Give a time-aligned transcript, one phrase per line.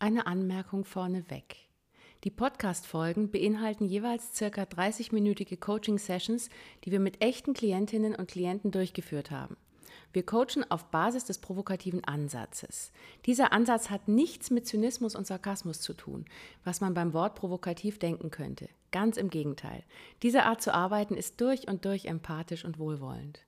[0.00, 1.56] Eine Anmerkung vorneweg.
[2.22, 6.50] Die Podcast-Folgen beinhalten jeweils circa 30-minütige Coaching-Sessions,
[6.84, 9.56] die wir mit echten Klientinnen und Klienten durchgeführt haben.
[10.12, 12.92] Wir coachen auf Basis des provokativen Ansatzes.
[13.26, 16.26] Dieser Ansatz hat nichts mit Zynismus und Sarkasmus zu tun,
[16.62, 18.68] was man beim Wort provokativ denken könnte.
[18.92, 19.82] Ganz im Gegenteil.
[20.22, 23.47] Diese Art zu arbeiten ist durch und durch empathisch und wohlwollend.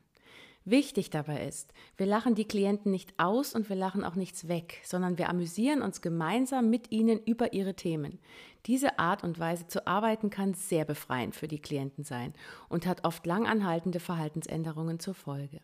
[0.63, 4.79] Wichtig dabei ist, wir lachen die Klienten nicht aus und wir lachen auch nichts weg,
[4.83, 8.19] sondern wir amüsieren uns gemeinsam mit ihnen über ihre Themen.
[8.67, 12.33] Diese Art und Weise zu arbeiten kann sehr befreiend für die Klienten sein
[12.69, 15.61] und hat oft langanhaltende Verhaltensänderungen zur Folge.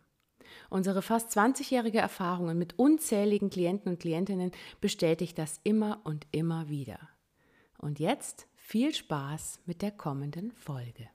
[0.69, 4.51] Unsere fast 20-jährige Erfahrungen mit unzähligen Klienten und Klientinnen
[4.81, 6.97] bestätigt das immer und immer wieder.
[7.77, 11.07] Und jetzt viel Spaß mit der kommenden Folge.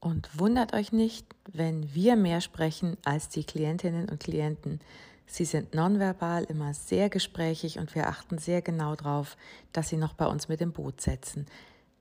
[0.00, 4.80] Und wundert euch nicht, wenn wir mehr sprechen als die Klientinnen und Klienten.
[5.26, 9.36] Sie sind nonverbal immer sehr gesprächig und wir achten sehr genau darauf,
[9.72, 11.46] dass sie noch bei uns mit im Boot setzen.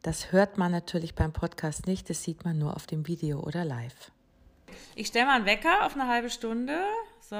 [0.02, 3.66] Das hört man natürlich beim Podcast nicht, das sieht man nur auf dem Video oder
[3.66, 4.11] live.
[4.95, 6.80] Ich stelle mal einen Wecker auf eine halbe Stunde.
[7.22, 7.36] So,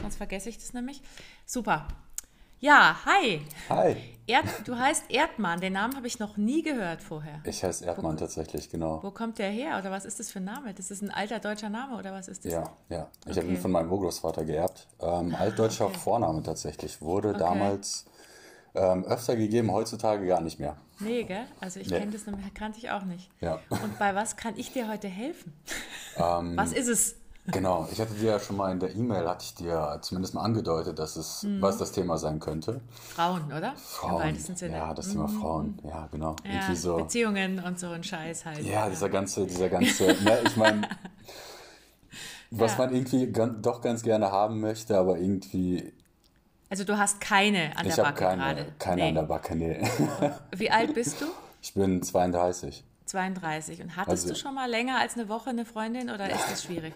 [0.00, 1.00] sonst vergesse ich das nämlich.
[1.46, 1.86] Super.
[2.64, 3.40] Ja, hi.
[3.70, 3.96] Hi.
[4.28, 7.40] Erd, du heißt Erdmann, den Namen habe ich noch nie gehört vorher.
[7.42, 9.02] Ich heiße Erdmann wo, tatsächlich, genau.
[9.02, 10.72] Wo kommt der her oder was ist das für ein Name?
[10.72, 12.52] Das ist ein alter deutscher Name oder was ist das?
[12.52, 13.08] Ja, ja.
[13.24, 13.40] Ich okay.
[13.40, 14.86] habe ihn von meinem Urgroßvater geerbt.
[15.00, 15.98] Ähm, altdeutscher okay.
[15.98, 17.02] Vorname tatsächlich.
[17.02, 17.40] Wurde okay.
[17.40, 18.04] damals
[18.76, 20.76] ähm, öfter gegeben, heutzutage gar nicht mehr.
[21.00, 21.46] Nee, gell?
[21.58, 21.98] Also ich nee.
[21.98, 23.28] kenne das, kannte ich auch nicht.
[23.40, 23.58] Ja.
[23.70, 25.52] Und bei was kann ich dir heute helfen?
[26.16, 27.16] Ähm, was ist es?
[27.46, 30.42] Genau, ich hatte dir ja schon mal in der E-Mail, hatte ich dir zumindest mal
[30.42, 31.60] angedeutet, dass es, mhm.
[31.60, 32.80] was das Thema sein könnte.
[33.14, 33.74] Frauen, oder?
[33.74, 35.40] Frauen, ja, das Thema mhm.
[35.40, 36.36] Frauen, ja, genau.
[36.44, 38.64] Ja, so, Beziehungen und so ein Scheiß halt.
[38.64, 40.88] Ja, dieser ganze, dieser ganze, ne, ich meine,
[42.52, 42.78] was ja.
[42.78, 45.92] man irgendwie doch ganz gerne haben möchte, aber irgendwie...
[46.70, 48.66] Also du hast keine an ich der Backe keine, gerade?
[48.78, 49.08] keine nee.
[49.08, 49.82] an der Backe, nee.
[50.56, 51.26] Wie alt bist du?
[51.60, 52.84] Ich bin 32.
[53.12, 53.82] 32.
[53.82, 56.64] Und hattest also, du schon mal länger als eine Woche eine Freundin oder ist das
[56.64, 56.94] schwierig?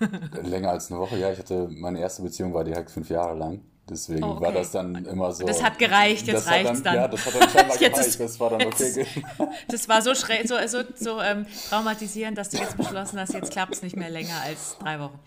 [0.42, 1.30] länger als eine Woche, ja.
[1.32, 3.60] Ich hatte, meine erste Beziehung war direkt fünf Jahre lang.
[3.86, 4.46] Deswegen oh, okay.
[4.46, 5.44] war das dann immer so.
[5.44, 6.94] Das hat gereicht, jetzt reicht es dann.
[6.94, 9.06] Ja, das hat dann scheinbar gereicht, das war dann okay.
[9.68, 13.52] das war so schräg, so, so, so ähm, traumatisierend, dass du jetzt beschlossen hast, jetzt
[13.52, 15.18] klappt es nicht mehr länger als drei Wochen.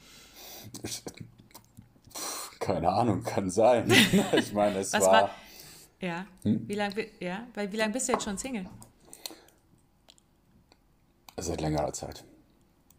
[2.59, 3.91] Keine Ahnung, kann sein.
[4.33, 5.29] ich meine, es war, war.
[5.99, 6.25] Ja.
[6.41, 6.67] Hm?
[6.67, 7.45] Wie lange ja?
[7.53, 8.65] wie lang bist du jetzt schon Single?
[11.39, 12.23] Seit längerer Zeit.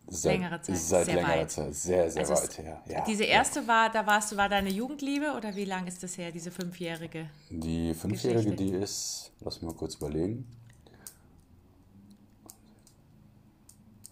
[0.06, 0.76] Seit, längere Zeit.
[0.76, 1.50] Seit sehr längerer weit.
[1.50, 1.74] Zeit.
[1.74, 2.82] Sehr, sehr also weit her.
[2.86, 3.66] Ja, diese erste ja.
[3.66, 7.28] war, da warst du, war deine Jugendliebe oder wie lange ist das her, diese fünfjährige?
[7.50, 8.64] Die fünfjährige, Geschichte?
[8.64, 10.46] die ist, lass mich mal kurz überlegen.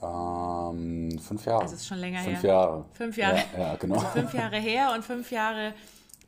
[0.03, 1.63] Ähm, fünf Jahre.
[1.63, 2.51] Also ist schon länger fünf her.
[2.51, 2.85] Jahre.
[2.93, 3.43] Fünf Jahre.
[3.55, 3.95] Ja, ja genau.
[3.95, 5.73] Also fünf Jahre her und fünf Jahre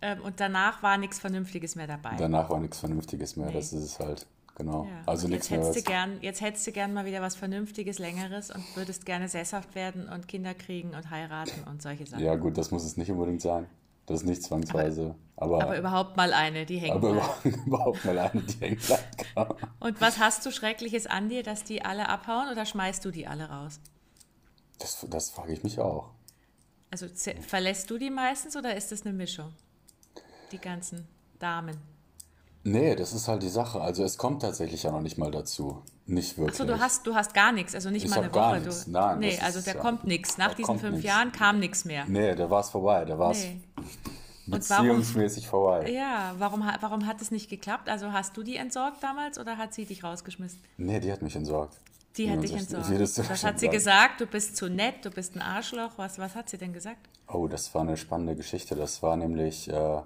[0.00, 2.14] ähm, und danach war nichts Vernünftiges mehr dabei.
[2.16, 3.54] Danach war nichts Vernünftiges mehr, nee.
[3.54, 4.26] das ist es halt.
[4.58, 4.84] Genau.
[4.84, 5.02] Ja.
[5.06, 5.64] Also nichts mehr.
[5.64, 9.76] Hättest gern, jetzt hättest du gern mal wieder was Vernünftiges, Längeres und würdest gerne sesshaft
[9.76, 12.24] werden und Kinder kriegen und heiraten und solche Sachen.
[12.24, 13.68] Ja, gut, das muss es nicht unbedingt sein.
[14.06, 15.14] Das ist nicht zwangsweise.
[15.36, 17.44] Aber, aber, aber überhaupt mal eine, die hängt Aber bleibt.
[17.66, 19.26] überhaupt mal eine, die hängt bleibt.
[19.34, 19.56] Genau.
[19.78, 23.28] Und was hast du Schreckliches an dir, dass die alle abhauen oder schmeißt du die
[23.28, 23.78] alle raus?
[24.80, 26.10] Das, das frage ich mich auch.
[26.90, 27.06] Also
[27.46, 29.52] verlässt du die meistens oder ist das eine Mischung?
[30.50, 31.06] Die ganzen
[31.38, 31.76] Damen.
[32.64, 33.80] Nee, das ist halt die Sache.
[33.80, 35.82] Also es kommt tatsächlich ja noch nicht mal dazu.
[36.06, 36.60] Nicht wirklich.
[36.60, 38.60] Achso, du hast, du hast gar nichts, also nicht ich mal eine gar Woche.
[38.60, 38.84] Nichts.
[38.84, 40.38] Du, Nein, nee, also da kommt nichts.
[40.38, 41.04] Nach diesen fünf nix.
[41.04, 42.04] Jahren kam nichts mehr.
[42.06, 43.04] Nee, da war es vorbei.
[43.04, 43.60] Da war es nee.
[44.46, 45.92] beziehungsmäßig warum, vorbei.
[45.92, 47.88] Ja, warum, warum hat es nicht geklappt?
[47.88, 50.60] Also hast du die entsorgt damals oder hat sie dich rausgeschmissen?
[50.78, 51.78] Nee, die hat mich entsorgt.
[52.16, 52.90] Die hat dich entsorgt.
[53.30, 54.20] Was hat sie gesagt?
[54.20, 55.92] Du bist zu nett, du bist ein Arschloch.
[55.96, 57.08] Was, was hat sie denn gesagt?
[57.28, 58.74] Oh, das war eine spannende Geschichte.
[58.74, 59.68] Das war nämlich...
[59.68, 60.02] Äh,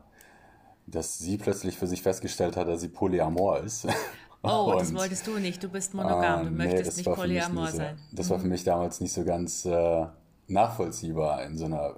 [0.93, 3.89] dass sie plötzlich für sich festgestellt hat, dass sie polyamor ist.
[4.45, 5.63] Oh, und, das wolltest du nicht.
[5.63, 6.41] Du bist monogam.
[6.41, 7.97] Du ähm, möchtest nee, nicht polyamor nicht sein.
[8.11, 8.51] das war für mhm.
[8.51, 10.07] mich damals nicht so ganz äh,
[10.49, 11.95] nachvollziehbar in so einer.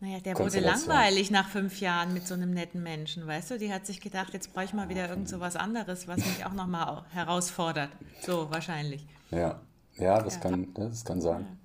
[0.00, 3.58] Naja, der wurde langweilig nach fünf Jahren mit so einem netten Menschen, weißt du?
[3.58, 6.46] Die hat sich gedacht, jetzt brauche ich mal wieder irgend so was anderes, was mich
[6.46, 7.90] auch nochmal herausfordert.
[8.22, 9.06] So, wahrscheinlich.
[9.30, 9.60] Ja,
[9.98, 10.40] ja, das, ja.
[10.40, 11.42] Kann, das kann sein.
[11.42, 11.61] Ja.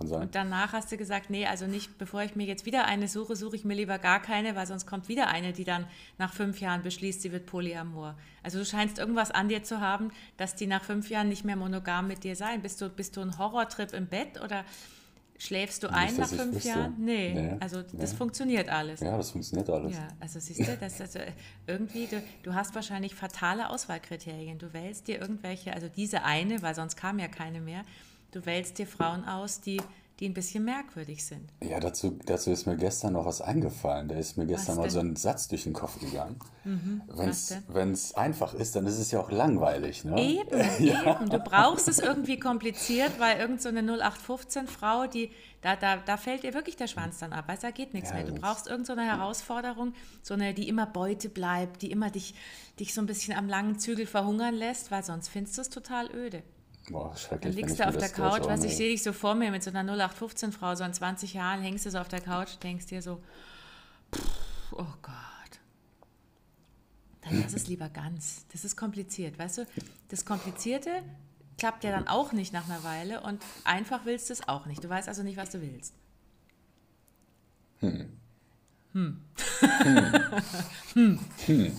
[0.00, 0.22] Kann sein.
[0.22, 3.36] Und danach hast du gesagt, nee, also nicht, bevor ich mir jetzt wieder eine suche,
[3.36, 5.86] suche ich mir lieber gar keine, weil sonst kommt wieder eine, die dann
[6.16, 8.16] nach fünf Jahren beschließt, sie wird Polyamor.
[8.42, 11.56] Also du scheinst irgendwas an dir zu haben, dass die nach fünf Jahren nicht mehr
[11.56, 12.62] monogam mit dir sein.
[12.62, 14.64] Bist du, bist du ein Horrortrip im Bett oder
[15.42, 16.64] Schläfst du ein Nicht, nach dass ich fünf.
[16.64, 16.94] Jahren?
[16.98, 18.16] Nee, Nee, also das nee.
[18.18, 19.00] funktioniert alles.
[19.00, 19.94] Ja, das funktioniert alles.
[19.96, 21.18] Ja, also siehst du, das, also
[21.66, 24.58] irgendwie, du, du hast wahrscheinlich fatale Auswahlkriterien.
[24.58, 27.84] Du wählst dir irgendwelche, also diese eine, weil sonst kam ja keine mehr,
[28.32, 29.80] du wählst dir Frauen aus, die,
[30.20, 31.50] die ein bisschen merkwürdig sind.
[31.62, 34.06] Ja, dazu, dazu ist mir gestern noch was eingefallen.
[34.06, 34.90] Da ist mir gestern mal denn?
[34.90, 36.36] so ein Satz durch den Kopf gegangen.
[37.06, 40.04] was Wenn es einfach ist, dann ist es ja auch langweilig.
[40.04, 40.20] Ne?
[40.20, 41.30] Eben, eben.
[41.30, 45.30] Du brauchst es irgendwie kompliziert, weil irgend so eine 0815-Frau, die,
[45.62, 48.16] da, da, da fällt ihr wirklich der Schwanz dann ab, weißt, da geht nichts Ja,
[48.16, 48.24] mehr.
[48.26, 52.34] Du brauchst irgend so eine Herausforderung, so eine, die immer Beute bleibt, die immer dich,
[52.78, 56.14] dich so ein bisschen am langen Zügel verhungern lässt, weil sonst findest du es total
[56.14, 56.42] öde.
[56.90, 57.54] Boah, schrecklich.
[57.54, 59.92] liegst du auf der Couch, weißt ich sehe dich so vor mir mit so einer
[59.92, 63.20] 0815-Frau, so in 20 Jahren hängst du so auf der Couch, denkst dir so,
[64.14, 65.14] pff, oh Gott.
[67.22, 68.46] Dann lass es lieber ganz.
[68.52, 69.66] Das ist kompliziert, weißt du?
[70.08, 70.90] Das Komplizierte
[71.58, 74.82] klappt ja dann auch nicht nach einer Weile und einfach willst du es auch nicht.
[74.82, 75.94] Du weißt also nicht, was du willst.
[77.80, 78.16] Hm.
[78.92, 79.22] Hm.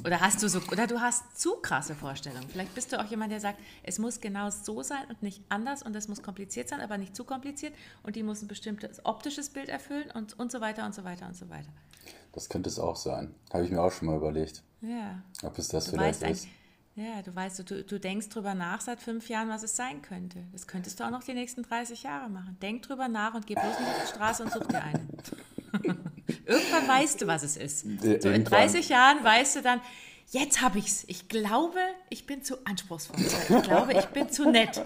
[0.05, 2.47] Oder hast du so, oder du hast zu krasse Vorstellungen.
[2.49, 5.83] Vielleicht bist du auch jemand, der sagt, es muss genau so sein und nicht anders
[5.83, 7.73] und es muss kompliziert sein, aber nicht zu kompliziert
[8.03, 11.25] und die muss ein bestimmtes optisches Bild erfüllen und, und so weiter und so weiter
[11.27, 11.69] und so weiter.
[12.31, 13.35] Das könnte es auch sein.
[13.51, 15.21] Habe ich mir auch schon mal überlegt, Ja.
[15.43, 16.47] ob es das Du vielleicht ist.
[16.95, 20.39] ja, du weißt, du, du denkst drüber nach seit fünf Jahren, was es sein könnte.
[20.53, 22.57] Das könntest du auch noch die nächsten 30 Jahre machen.
[22.61, 25.07] Denk drüber nach und geh bloß nicht auf die Straße und such dir eine.
[26.45, 27.81] Irgendwann weißt du, was es ist.
[27.81, 28.43] So in Irgendwann.
[28.45, 29.81] 30 Jahren weißt du dann,
[30.29, 31.03] jetzt habe ich's.
[31.07, 31.79] Ich glaube,
[32.09, 33.19] ich bin zu anspruchsvoll.
[33.19, 34.81] Ich glaube, ich bin zu nett.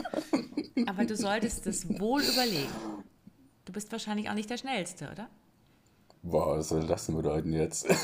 [0.87, 3.03] Aber du solltest es wohl überlegen.
[3.65, 5.29] Du bist wahrscheinlich auch nicht der Schnellste, oder?
[6.21, 7.87] Boah, was soll das denn bedeuten jetzt?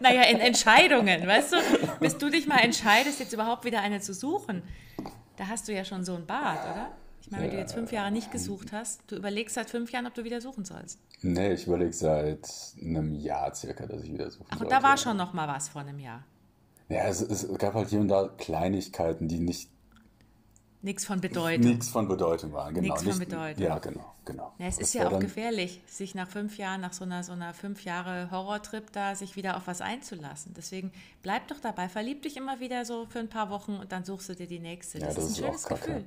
[0.00, 1.56] Naja, in Entscheidungen, weißt du?
[2.00, 4.62] Bis du dich mal entscheidest, jetzt überhaupt wieder eine zu suchen,
[5.36, 6.92] da hast du ja schon so ein Bad, oder?
[7.32, 10.14] Meine, wenn du jetzt fünf Jahre nicht gesucht hast, du überlegst seit fünf Jahren, ob
[10.14, 11.00] du wieder suchen sollst.
[11.22, 12.48] nee, ich überlege seit
[12.80, 14.74] einem Jahr circa, dass ich wieder suchen Ach, und sollte.
[14.74, 16.24] da war schon noch mal was vor einem Jahr.
[16.88, 19.70] Ja, es, es gab halt hier und da Kleinigkeiten, die nicht
[20.84, 21.64] Nichts von Bedeutung.
[21.70, 22.74] nichts von Bedeutung waren.
[22.74, 23.62] Genau, Nichts von Bedeutung.
[23.62, 24.52] Ja, genau, genau.
[24.58, 27.30] Ja, es Das ist ja auch gefährlich, sich nach fünf Jahren, nach so einer, so
[27.30, 30.54] einer fünf Jahre Horrortrip da, sich wieder auf was einzulassen.
[30.56, 30.90] Deswegen
[31.22, 34.28] bleib doch dabei, verlieb dich immer wieder so für ein paar Wochen und dann suchst
[34.30, 34.98] du dir die nächste.
[34.98, 35.64] Ja, Das, das ist ein ist schönes.
[35.66, 36.04] Gefühl.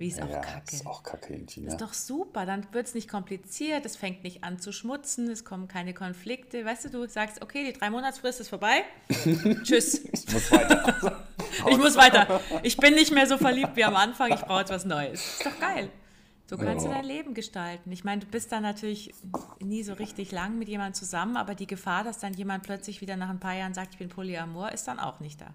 [0.00, 0.74] Wie ist auch ja, kacke.
[0.74, 1.68] ist auch kacke irgendwie, ne?
[1.68, 5.44] Ist doch super, dann wird es nicht kompliziert, es fängt nicht an zu schmutzen, es
[5.44, 6.64] kommen keine Konflikte.
[6.64, 8.82] Weißt du, du sagst, okay, die drei Monatsfrist ist vorbei.
[9.62, 10.02] Tschüss.
[10.12, 11.26] Ich muss weiter.
[11.68, 12.40] Ich muss weiter.
[12.62, 15.20] Ich bin nicht mehr so verliebt wie am Anfang, ich brauche jetzt was Neues.
[15.20, 15.90] Ist doch geil.
[16.46, 16.96] So kannst du Ja.
[16.96, 17.92] dein Leben gestalten.
[17.92, 19.12] Ich meine, du bist dann natürlich
[19.58, 23.16] nie so richtig lang mit jemandem zusammen, aber die Gefahr, dass dann jemand plötzlich wieder
[23.16, 25.48] nach ein paar Jahren sagt, ich bin Polyamor, ist dann auch nicht da.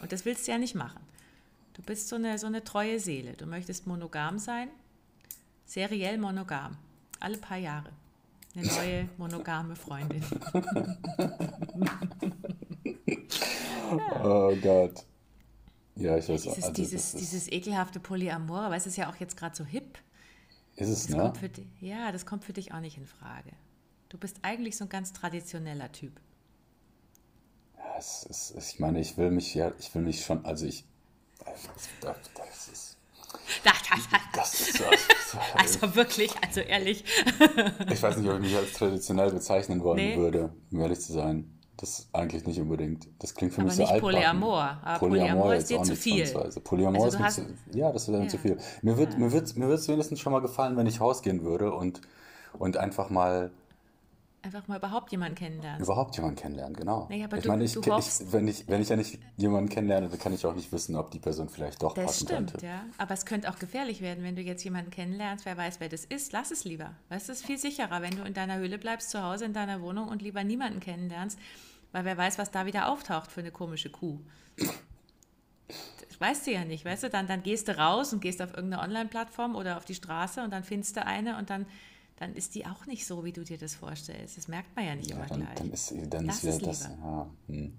[0.00, 1.00] Und das willst du ja nicht machen.
[1.76, 3.34] Du bist so eine, so eine treue Seele.
[3.34, 4.70] Du möchtest monogam sein,
[5.66, 6.78] seriell monogam.
[7.20, 7.90] Alle paar Jahre.
[8.54, 10.24] Eine neue monogame Freundin.
[14.24, 15.04] oh Gott.
[15.96, 19.10] Ja, ich weiß Dieses, also, dieses, das ist, dieses ekelhafte Polyamor, aber es ist ja
[19.10, 19.98] auch jetzt gerade so hip.
[20.76, 21.22] ist es, Das ne?
[21.22, 21.50] kommt für
[21.80, 23.52] ja, das kommt für dich auch nicht in Frage.
[24.08, 26.18] Du bist eigentlich so ein ganz traditioneller Typ.
[27.76, 30.86] Ja, es ist, ich meine, ich will mich ja, ich will mich schon, also ich,
[32.00, 32.96] das, das ist,
[34.34, 34.84] das ist so,
[35.56, 37.04] Also wirklich, also ehrlich.
[37.92, 40.16] ich weiß nicht, ob ich mich als traditionell bezeichnen wollen Nee.
[40.16, 41.52] würde, um ehrlich zu sein.
[41.78, 43.06] Das eigentlich nicht unbedingt.
[43.18, 44.00] Das klingt für Aber mich so altbacken.
[44.00, 44.78] Polyamor.
[44.82, 46.24] Aber Polyamor ist jetzt dir zu viel.
[46.64, 48.30] Polyamor Also ist mir hast- zu, ja, das wäre mir Ja.
[48.30, 48.56] zu viel.
[48.80, 52.00] Mir wird, mir wird, mir wird's wenigstens schon mal gefallen, wenn ich rausgehen würde und,
[52.54, 53.50] und einfach mal
[54.46, 55.82] Einfach mal überhaupt jemanden kennenlernen.
[55.82, 57.08] überhaupt jemanden kennenlernen, genau.
[57.10, 59.68] Naja, aber ich du- meine, ich, du ich, wenn, ich, wenn ich ja nicht jemanden
[59.68, 62.50] kennenlerne, dann kann ich auch nicht wissen, ob die Person vielleicht doch Das passen stimmt,
[62.52, 62.66] könnte.
[62.66, 62.84] ja.
[62.96, 66.04] Aber es könnte auch gefährlich werden, wenn du jetzt jemanden kennenlernst, wer weiß, wer das
[66.04, 66.32] ist.
[66.32, 66.92] Lass es lieber.
[67.08, 69.52] Weißt du, es ist viel sicherer, wenn du in deiner Höhle bleibst, zu Hause in
[69.52, 71.38] deiner Wohnung und lieber niemanden kennenlernst,
[71.90, 74.20] weil wer weiß, was da wieder auftaucht für eine komische Kuh.
[76.08, 77.10] Das weißt du ja nicht, weißt du?
[77.10, 80.52] Dann, dann gehst du raus und gehst auf irgendeine Online-Plattform oder auf die Straße und
[80.52, 81.66] dann findest du eine und dann,
[82.16, 84.36] dann ist die auch nicht so, wie du dir das vorstellst.
[84.38, 85.54] Das merkt man ja nicht Ja, immer dann, gleich.
[85.56, 86.84] dann ist, dann Lass ist das.
[86.84, 87.72] Ja, hm.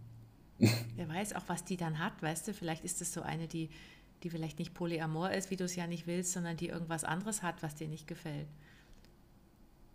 [0.96, 2.54] Wer weiß auch, was die dann hat, weißt du?
[2.54, 3.70] Vielleicht ist es so eine, die,
[4.24, 7.44] die vielleicht nicht polyamor ist, wie du es ja nicht willst, sondern die irgendwas anderes
[7.44, 8.48] hat, was dir nicht gefällt.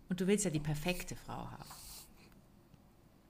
[0.09, 1.69] Und du willst ja die perfekte Frau haben.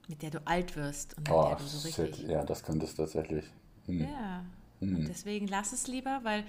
[0.08, 1.98] Mit der du alt wirst und mit Oh, der du so shit.
[1.98, 2.28] richtig.
[2.28, 3.44] Ja, das könnte es tatsächlich.
[3.86, 4.00] Hm.
[4.00, 4.44] Ja.
[4.80, 6.44] Und deswegen lass es lieber, weil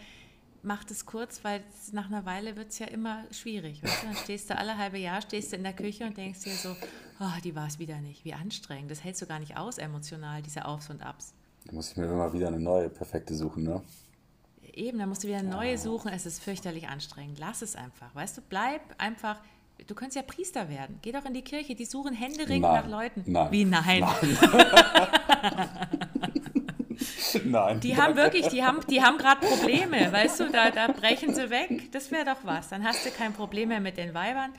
[0.65, 3.83] macht es kurz, weil nach einer Weile wird es ja immer schwierig.
[3.83, 4.07] Weißt du?
[4.07, 6.75] Dann stehst du alle halbe Jahr, stehst du in der Küche und denkst dir so,
[7.19, 8.25] oh, die war es wieder nicht.
[8.25, 8.91] Wie anstrengend.
[8.91, 11.33] Das hältst du gar nicht aus emotional, diese Aufs und Abs.
[11.65, 13.81] Da muss ich mir immer wieder eine neue perfekte suchen, ne?
[14.75, 16.11] eben, dann musst du wieder neue suchen.
[16.11, 17.39] Es ist fürchterlich anstrengend.
[17.39, 18.13] Lass es einfach.
[18.13, 19.39] Weißt du, bleib einfach.
[19.87, 20.99] Du könntest ja Priester werden.
[21.01, 21.75] Geh doch in die Kirche.
[21.75, 23.23] Die suchen händeringend nach Leuten.
[23.25, 23.51] Nein.
[23.51, 23.99] Wie nein?
[24.01, 24.37] Nein.
[27.45, 27.79] Nein.
[27.79, 31.49] Die haben wirklich, die haben, die haben gerade Probleme, weißt du, da, da brechen sie
[31.49, 31.91] weg.
[31.91, 32.69] Das wäre doch was.
[32.69, 34.51] Dann hast du kein Problem mehr mit den Weibern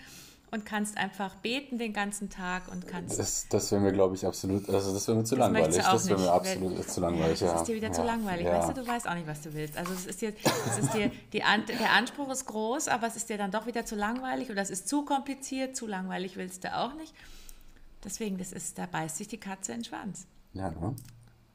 [0.51, 3.19] und kannst einfach beten den ganzen Tag und kannst.
[3.19, 5.77] Das, das wäre mir, glaube ich, absolut, also das wäre mir zu Das langweilig.
[5.77, 7.53] Das wäre mir absolut Weil- zu langweilig, ja.
[7.53, 8.59] Das ist dir wieder zu Ja, langweilig, ja.
[8.59, 9.77] weißt du, du weißt auch nicht, was du willst.
[9.77, 10.33] Also es ist dir,
[10.71, 13.85] es ist dir die der Anspruch ist groß, aber es ist dir dann doch wieder
[13.85, 17.13] zu langweilig oder es ist zu kompliziert, zu langweilig willst du auch nicht.
[18.05, 20.27] Deswegen, das ist, da beißt sich die Katze in den Schwanz.
[20.53, 20.95] Ja, ne?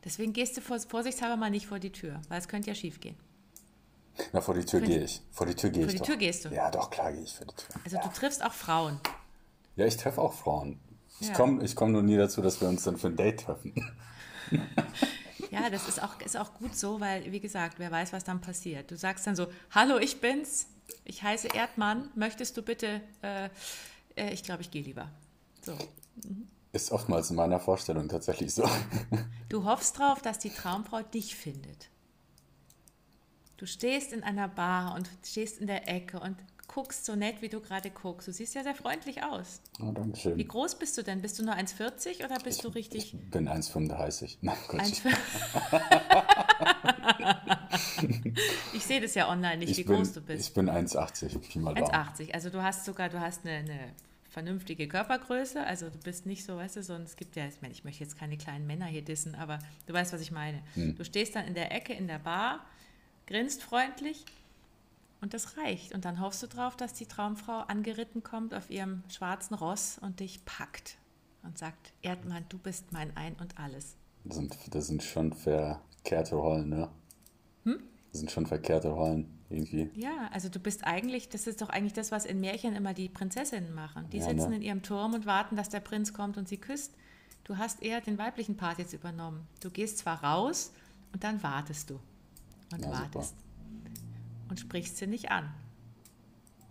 [0.03, 2.99] Deswegen gehst du vor, vorsichtshalber mal nicht vor die Tür, weil es könnte ja schief
[2.99, 3.15] gehen.
[4.33, 5.21] Na, vor die Tür Vor- gehe ich.
[5.31, 6.05] Vor die Tür gehe Vor ich die doch.
[6.07, 6.49] Tür gehst du?
[6.49, 7.75] Ja, doch, klar gehe ich vor die Tür.
[7.85, 8.99] Also du triffst auch Frauen.
[9.75, 10.79] Ja, ich treffe auch Frauen.
[11.19, 11.33] Ich Ja.
[11.33, 13.73] komme ich komm nur nie dazu, dass wir uns dann für ein Date treffen.
[15.49, 18.39] Ja, das ist auch, ist auch gut so, weil, wie gesagt, wer weiß, was dann
[18.39, 18.89] passiert.
[18.89, 20.67] Du sagst dann so, hallo, ich bin's,
[21.03, 23.49] ich heiße Erdmann, möchtest du bitte, äh,
[24.15, 25.09] äh, ich glaube, ich gehe lieber.
[25.61, 25.77] So.
[26.73, 28.63] Ist oftmals in meiner Vorstellung tatsächlich so.
[29.49, 31.89] Du hoffst drauf, dass die Traumfrau dich findet.
[33.57, 36.37] Du stehst in einer Bar und stehst in der Ecke und
[36.67, 38.29] guckst so nett, wie du gerade guckst.
[38.29, 39.59] Du siehst ja sehr freundlich aus.
[39.81, 40.47] Oh, Wie Dankeschön.
[40.47, 41.21] groß bist du denn?
[41.21, 44.37] Bist du nur 1,40 oder bist du richtig Ich bin 1,35.
[44.41, 45.15] Nein, Gott, ich, 1,40?
[48.73, 50.47] ich sehe das ja online nicht, wie ich bin, groß du bist.
[50.47, 51.37] Ich bin 1,80.
[51.39, 51.91] Pi mal Daumen.
[51.91, 52.33] 1,80.
[52.33, 53.93] Also du hast sogar, du hast eine, eine
[54.31, 55.63] vernünftige Körpergröße.
[55.63, 58.37] Also du bist nicht so, weißt du, so, es gibt ja, ich möchte jetzt keine
[58.37, 60.63] kleinen Männer hier dissen, aber du weißt, was ich meine.
[60.73, 60.95] Hm.
[60.95, 62.65] Du stehst dann in der Ecke in der Bar,
[63.27, 64.25] grinst freundlich
[65.19, 65.93] und das reicht.
[65.93, 70.21] Und dann hoffst du drauf, dass die Traumfrau angeritten kommt auf ihrem schwarzen Ross und
[70.21, 70.97] dich packt
[71.43, 73.97] und sagt, Erdmann, du bist mein Ein und Alles.
[74.23, 76.89] Das sind, das sind schon verkehrte Rollen, ne?
[77.65, 77.83] Hm?
[78.11, 79.89] Das sind schon verkehrte Rollen, irgendwie.
[79.95, 83.09] Ja, also du bist eigentlich, das ist doch eigentlich das, was in Märchen immer die
[83.09, 84.09] Prinzessinnen machen.
[84.11, 84.55] Die Ja, sitzen ne?
[84.57, 86.93] in ihrem Turm und warten, dass der Prinz kommt und sie küsst.
[87.43, 89.47] Du hast eher den weiblichen Part jetzt übernommen.
[89.61, 90.71] Du gehst zwar raus
[91.13, 91.99] und dann wartest du.
[92.71, 93.15] Und Ja, super.
[93.15, 93.35] wartest.
[94.49, 95.49] Und sprichst sie nicht an.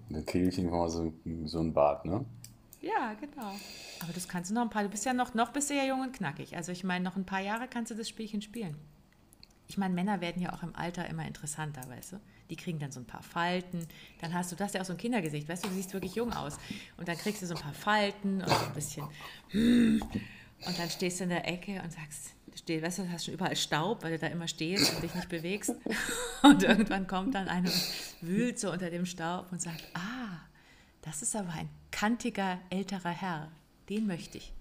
[0.08, 1.12] Dann kriege ich irgendwann mal so,
[1.44, 2.24] so ein Bart, ne?
[2.80, 3.52] Ja, genau.
[4.00, 5.84] Aber das kannst du noch ein paar, du bist ja noch, noch bist du ja
[5.84, 6.56] jung und knackig.
[6.56, 8.76] Also ich meine, noch ein paar Jahre kannst du das Spielchen spielen.
[9.70, 12.20] Ich meine, Männer werden ja auch im Alter immer interessanter, weißt du?
[12.50, 13.86] Die kriegen dann so ein paar Falten.
[14.20, 16.32] Dann hast du, hast ja auch so ein Kindergesicht, weißt du, du siehst wirklich jung
[16.32, 16.58] aus.
[16.96, 19.04] Und dann kriegst du so ein paar Falten und so ein bisschen.
[19.52, 23.34] Und dann stehst du in der Ecke und sagst, steh, weißt du, du hast schon
[23.34, 25.72] überall Staub, weil du da immer stehst und dich nicht bewegst.
[26.42, 30.40] Und irgendwann kommt dann einer und wühlt so unter dem Staub und sagt, ah,
[31.02, 33.52] das ist aber ein kantiger älterer Herr.
[33.88, 34.52] Den möchte ich.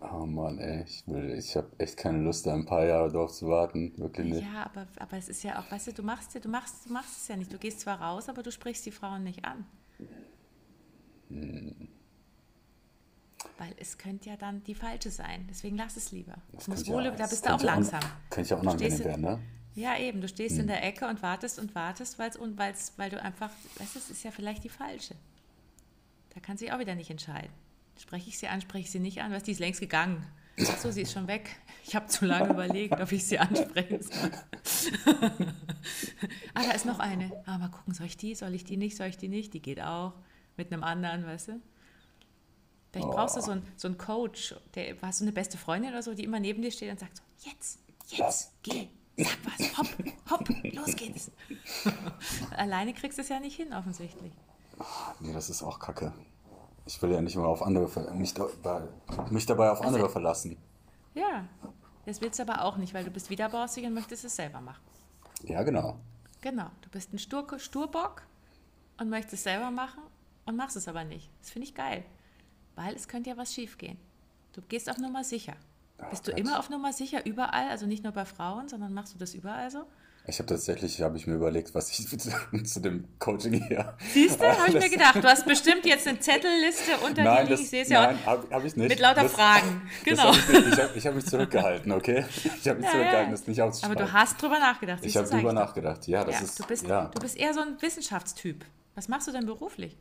[0.00, 3.32] Oh Mann, ey, ich, will- ich habe echt keine Lust, da ein paar Jahre drauf
[3.32, 3.92] zu warten.
[3.98, 4.42] Wirklich nicht.
[4.42, 7.22] Ja, aber, aber es ist ja auch, weißt du, du machst, du, machst, du machst
[7.22, 7.52] es ja nicht.
[7.52, 9.64] Du gehst zwar raus, aber du sprichst die Frauen nicht an.
[13.58, 15.46] Weil es könnte ja dann die falsche sein.
[15.50, 16.36] Deswegen lass es lieber.
[16.56, 18.00] Es muss wohl, ja- da das bist du auch langsam.
[18.30, 19.40] Könnte ja Du unangenehm werden, ne?
[19.74, 20.20] Ja, eben.
[20.20, 23.50] Du stehst in der Ecke und wartest und wartest, weil's, und weil's, weil du einfach,
[23.78, 25.14] weißt du, es ist ja vielleicht die falsche.
[26.34, 27.50] Da kann sie auch wieder nicht entscheiden.
[27.98, 29.32] Spreche ich sie an, spreche ich sie nicht an?
[29.32, 30.24] Was, die ist längst gegangen.
[30.60, 31.56] Ach so, sie ist schon weg.
[31.84, 34.30] Ich habe zu lange überlegt, ob ich sie ansprechen soll.
[36.54, 37.30] ah, da ist noch eine.
[37.46, 38.34] Ah, mal gucken, soll ich die?
[38.34, 38.96] Soll ich die nicht?
[38.96, 39.54] Soll ich die nicht?
[39.54, 40.14] Die geht auch.
[40.56, 41.60] Mit einem anderen, weißt du?
[42.90, 46.02] Vielleicht brauchst du so einen, so einen Coach, der, hast du eine beste Freundin oder
[46.02, 49.88] so, die immer neben dir steht und sagt so, jetzt, jetzt, geh, sag was, hopp,
[50.30, 51.30] hopp, los geht's.
[52.56, 54.32] Alleine kriegst du es ja nicht hin, offensichtlich.
[55.20, 56.12] Nee, das ist auch kacke.
[56.88, 58.88] Ich will ja nicht mal auf andere, mich, dabei,
[59.28, 60.56] mich dabei auf andere verlassen.
[61.12, 61.46] Ja,
[62.06, 64.62] das willst du aber auch nicht, weil du bist wieder bossig und möchtest es selber
[64.62, 64.80] machen.
[65.42, 65.98] Ja, genau.
[66.40, 68.22] Genau, du bist ein Stur Sturbock
[68.98, 70.02] und möchtest es selber machen
[70.46, 71.28] und machst es aber nicht.
[71.42, 72.06] Das finde ich geil,
[72.74, 73.98] weil es könnte ja was schiefgehen.
[74.54, 75.56] Du gehst auf Nummer sicher.
[76.08, 76.40] Bist du Gott.
[76.40, 79.70] immer auf Nummer sicher, überall, also nicht nur bei Frauen, sondern machst du das überall
[79.70, 79.84] so?
[80.30, 82.28] Ich habe tatsächlich, habe ich mir überlegt, was ich zu,
[82.62, 83.96] zu dem Coaching hier.
[84.12, 85.16] Siehst du, habe ich mir gedacht.
[85.16, 87.50] Du hast bestimmt jetzt eine Zettelliste unter Nein, dir liegen.
[87.52, 88.88] das, Ich sehe es ja nein, habe hab ich nicht.
[88.90, 89.82] mit lauter das, Fragen.
[90.04, 90.24] Genau.
[90.34, 92.26] Hab ich ich habe hab mich zurückgehalten, okay?
[92.28, 93.30] Ich habe mich Ja, zurückgehalten, ja.
[93.30, 94.06] das nicht Aber auszuschreiben.
[94.06, 95.04] du hast drüber nachgedacht.
[95.04, 96.06] ich habe drüber nachgedacht.
[96.06, 96.60] Ja, das Ja, ist.
[96.60, 98.64] du, bist, du bist eher so ein Wissenschaftstyp.
[98.94, 99.96] Was machst du denn beruflich?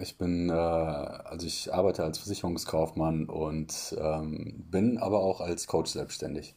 [0.00, 5.90] Ich bin, äh, also ich arbeite als Versicherungskaufmann und ähm, bin aber auch als Coach
[5.90, 6.54] selbstständig.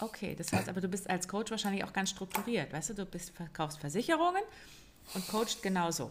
[0.00, 2.72] Okay, das heißt aber, du bist als Coach wahrscheinlich auch ganz strukturiert.
[2.72, 4.42] Weißt du, du bist, verkaufst Versicherungen
[5.14, 6.10] und coachst genauso.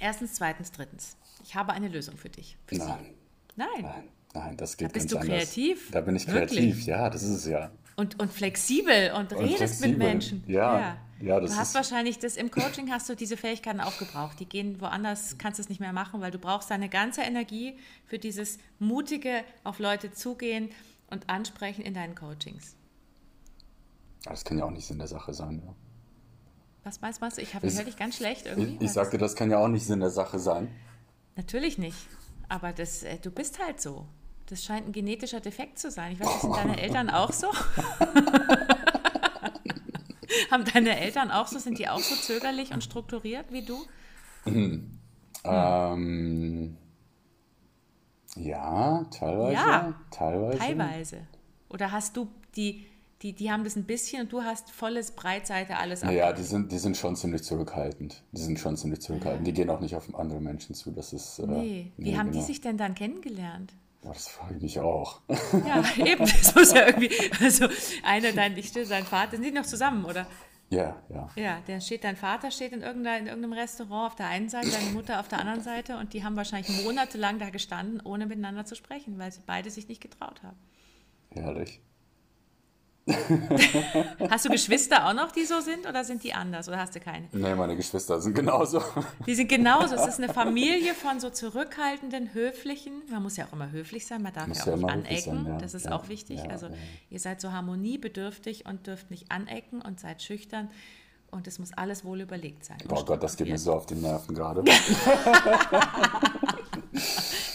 [0.00, 1.16] Erstens, zweitens, drittens.
[1.44, 2.56] Ich habe eine Lösung für dich.
[2.66, 2.76] Für.
[2.76, 3.14] Nein,
[3.56, 3.68] Nein.
[3.82, 4.08] nein.
[4.34, 5.50] nein, das geht da bist ganz du anders.
[5.54, 5.90] kreativ?
[5.92, 6.58] Da bin ich Wirklich?
[6.60, 7.70] kreativ, ja, das ist es ja.
[7.94, 10.44] Und, und flexibel und, redest flexibel, mit Menschen.
[10.46, 10.98] ja.
[11.18, 14.38] Ja, das du hast ist- wahrscheinlich das im Coaching hast du diese Fähigkeiten aufgebraucht.
[14.38, 17.78] Die gehen woanders, kannst du es nicht mehr machen, weil du brauchst deine ganze Energie
[18.04, 20.68] für dieses mutige auf Leute zugehen
[21.08, 22.76] und ansprechen in deinen Coachings.
[24.30, 25.62] Das kann ja auch nicht Sinn der Sache sein.
[25.64, 25.74] Ja.
[26.84, 27.42] Was meinst meinst du?
[27.42, 28.76] Ich habe höre dich ganz schlecht irgendwie.
[28.76, 30.68] Ich, ich sagte, das kann ja auch nicht Sinn der Sache sein.
[31.34, 31.96] Natürlich nicht.
[32.48, 34.06] Aber das, äh, du bist halt so.
[34.46, 36.12] Das scheint ein genetischer Defekt zu sein.
[36.12, 37.48] Ich weiß nicht, sind deine Eltern auch so?
[40.50, 41.58] Haben deine Eltern auch so?
[41.58, 43.84] Sind die auch so zögerlich und strukturiert wie du?
[45.48, 46.76] Ähm,
[48.34, 49.52] ja, teilweise.
[49.52, 50.58] Ja, teilweise.
[50.58, 51.26] Teilweise.
[51.68, 52.86] Oder hast du die,
[53.26, 56.36] die, die haben das ein bisschen und du hast volles Breitseite alles Naja, ab.
[56.36, 58.22] die sind, die sind schon ziemlich zurückhaltend.
[58.30, 59.46] Die sind schon ziemlich zurückhaltend.
[59.46, 60.92] Die gehen auch nicht auf andere Menschen zu.
[60.92, 61.40] Das ist.
[61.40, 61.92] Äh, Nee.
[61.96, 62.46] Wie haben die genau.
[62.46, 63.72] sich denn dann kennengelernt?
[64.02, 65.22] Boah, das frage ich mich auch.
[65.28, 66.24] Ja, eben.
[66.24, 67.10] Das muss ja irgendwie.
[67.42, 67.66] Also,
[68.04, 70.26] einer, dein, ich stehe, sein Vater, sind die noch zusammen, oder?
[70.70, 71.28] Ja, ja.
[71.36, 74.70] Ja, der steht, dein Vater steht in, irgendeiner, in irgendeinem Restaurant auf der einen Seite,
[74.70, 78.64] deine Mutter auf der anderen Seite und die haben wahrscheinlich monatelang da gestanden, ohne miteinander
[78.64, 80.56] zu sprechen, weil sie beide sich nicht getraut haben.
[81.30, 81.80] Herrlich.
[84.30, 87.00] Hast du Geschwister auch noch, die so sind oder sind die anders oder hast du
[87.00, 87.28] keine?
[87.32, 88.82] Nee, meine Geschwister sind genauso.
[89.26, 89.94] Die sind genauso.
[89.94, 93.02] Es ist eine Familie von so zurückhaltenden, höflichen.
[93.08, 94.94] Man muss ja auch immer höflich sein, man darf Muss ja ja auch nicht immer
[94.96, 95.44] höflich anecken.
[95.44, 95.58] sein, ja.
[95.58, 96.38] Das ist Ja, auch wichtig.
[96.38, 96.72] ja, also ja.
[97.10, 100.68] ihr seid so harmoniebedürftig und dürft nicht anecken und seid schüchtern.
[101.30, 102.78] Und es muss alles wohl überlegt sein.
[102.88, 104.64] Oh Gott, das geht mir so auf die Nerven gerade.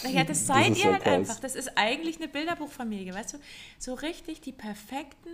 [0.04, 1.14] Naja, das seid ist ihr halt krass.
[1.14, 1.40] einfach.
[1.40, 3.38] Das ist eigentlich eine Bilderbuchfamilie, weißt du?
[3.80, 5.30] So richtig die perfekten,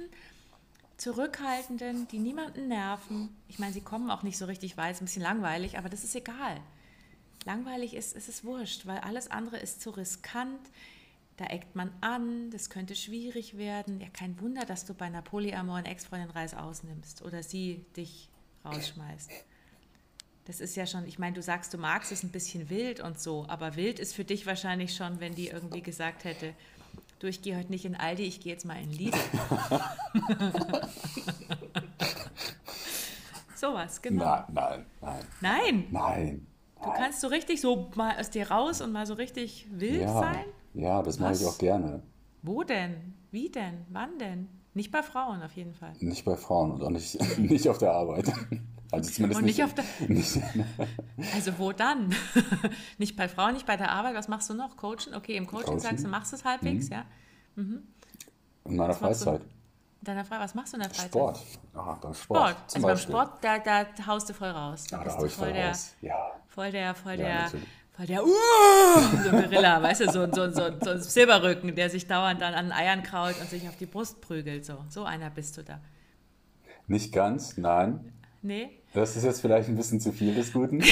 [0.97, 3.29] zurückhaltenden, die niemanden nerven.
[3.47, 6.03] Ich meine, sie kommen auch nicht so richtig weit, ist ein bisschen langweilig, aber das
[6.03, 6.59] ist egal.
[7.45, 10.59] Langweilig ist, ist es wurscht, weil alles andere ist zu riskant.
[11.38, 14.01] Da eckt man an, das könnte schwierig werden.
[14.01, 18.29] Ja, kein Wunder, dass du bei einer polyamoren Ex-Freundin Reis ausnimmst oder sie dich
[18.65, 19.31] rausschmeißt.
[20.47, 23.19] Das ist ja schon, ich meine, du sagst, du magst es ein bisschen wild und
[23.19, 26.53] so, aber wild ist für dich wahrscheinlich schon, wenn die irgendwie gesagt hätte,
[27.19, 29.17] du, ich gehe heute nicht in Aldi, ich gehe jetzt mal in Lidl.
[33.55, 34.23] Sowas, genau.
[34.23, 36.47] Nein, nein, nein, Nein, nein.
[36.83, 40.13] du kannst so richtig so mal aus dir raus und mal so richtig wild Ja,
[40.19, 40.45] sein.
[40.75, 42.03] ja, das mache ich auch gerne.
[42.43, 43.13] Wo denn?
[43.31, 43.86] Wie denn?
[43.89, 44.47] Wann denn?
[44.75, 45.93] Nicht bei Frauen auf jeden Fall.
[45.99, 48.31] Nicht bei Frauen und auch nicht, nicht auf der Arbeit.
[48.91, 50.39] Also zumindest Und nicht auf der- nicht,
[51.36, 52.15] Also wo dann?
[52.97, 54.15] nicht bei Frauen, nicht bei der Arbeit.
[54.15, 54.78] Was machst du noch?
[54.78, 55.13] Coachen?
[55.15, 55.80] Okay, im Coaching Coachen.
[55.80, 57.06] sagst du, machst du es halbwegs, ja?
[57.56, 57.84] in
[58.65, 59.00] meiner du?
[59.00, 59.41] Freizeit.
[59.41, 61.10] In deiner Frage, was machst du in der Freizeit?
[61.12, 61.39] Sport.
[61.73, 62.15] Ah, beim Sport.
[62.15, 62.56] Sport.
[62.63, 63.12] Also beim Beispiel.
[63.15, 64.84] Sport, da, da haust du voll raus.
[64.89, 65.95] Da Ja, bist da hau du voll der, raus.
[66.02, 66.32] Ja.
[66.47, 67.67] voll der, voll Ja, der, natürlich.
[67.91, 68.28] voll der, uh,
[69.23, 72.54] so ein Gorilla, weißt du, so, so, so, so ein Silberrücken, der sich dauernd dann
[72.54, 74.63] an Eiern kraut und sich auf die Brust prügelt.
[74.65, 75.80] So, so einer bist du da.
[76.86, 78.13] Nicht ganz, nein.
[78.41, 78.69] Nee?
[78.93, 80.84] Das ist jetzt vielleicht ein bisschen zu viel des Guten.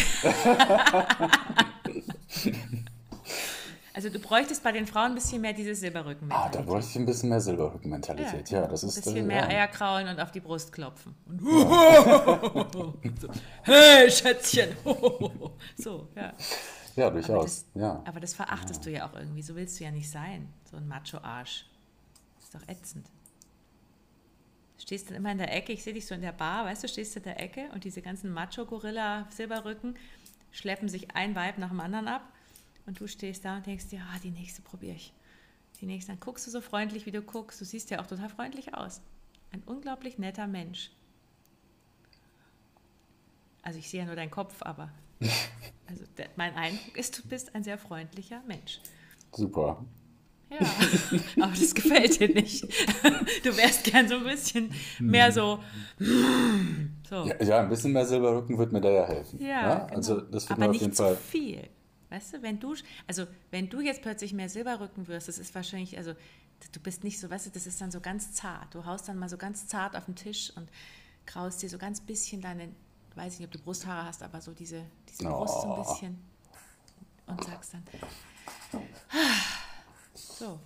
[3.94, 6.30] Also du bräuchtest bei den Frauen ein bisschen mehr diese Silberrücken.
[6.30, 8.50] Ah, da bräuchte ich ein bisschen mehr Silberrücken-Mentalität.
[8.50, 8.96] Ja, das Ein ist.
[8.96, 9.48] bisschen äh, mehr ja.
[9.48, 11.16] Eier kraulen und auf die Brust klopfen.
[11.26, 13.30] Und so,
[13.64, 14.76] hey, Schätzchen.
[15.78, 16.34] so, ja.
[16.98, 17.66] Ja, Aber durchaus.
[17.74, 18.02] das, ja.
[18.06, 19.42] aber das verachtest du ja auch irgendwie.
[19.42, 20.50] So willst du ja nicht sein.
[20.70, 21.66] So ein Macho-Arsch.
[22.42, 23.08] Ist doch ätzend.
[24.86, 26.84] Du stehst dann immer in der Ecke, ich sehe dich so in der Bar, weißt
[26.84, 29.96] du, stehst in der Ecke und diese ganzen Macho-Gorilla-Silberrücken
[30.52, 32.32] schleppen sich ein Weib nach dem anderen ab
[32.86, 35.12] und du stehst da und denkst dir, ah, die nächste probiere ich.
[35.82, 37.60] Die nächste, dann guckst du so freundlich, wie du guckst.
[37.60, 39.02] Du siehst ja auch total freundlich aus.
[39.52, 40.92] Ein unglaublich netter Mensch.
[43.64, 44.92] Also ich sehe ja nur deinen Kopf, aber
[45.88, 46.04] also
[46.36, 48.80] mein Eindruck ist, du bist ein sehr freundlicher Mensch.
[49.32, 49.84] Super.
[50.50, 50.60] Ja,
[51.44, 52.64] aber das gefällt dir nicht.
[53.44, 55.60] Du wärst gern so ein bisschen mehr so.
[57.10, 57.26] so.
[57.28, 59.40] Ja, ja, ein bisschen mehr Silberrücken wird mir da ja helfen.
[59.42, 59.96] Ja, genau.
[59.96, 61.16] Also das wird aber mir auf jeden Fall.
[61.16, 61.68] viel.
[62.10, 62.76] Weißt du, wenn du,
[63.08, 66.14] also wenn du jetzt plötzlich mehr Silberrücken wirst, das ist wahrscheinlich, also
[66.72, 68.74] du bist nicht so, weißt du, das ist dann so ganz zart.
[68.74, 70.70] Du haust dann mal so ganz zart auf den Tisch und
[71.26, 72.70] kraust dir so ganz bisschen deine,
[73.16, 75.84] weiß ich nicht, ob du Brusthaare hast, aber so diese, diese Brust so ein Oh.
[75.94, 76.18] bisschen
[77.28, 77.84] und sagst dann,
[78.74, 78.78] "Ah,
[80.16, 80.60] so,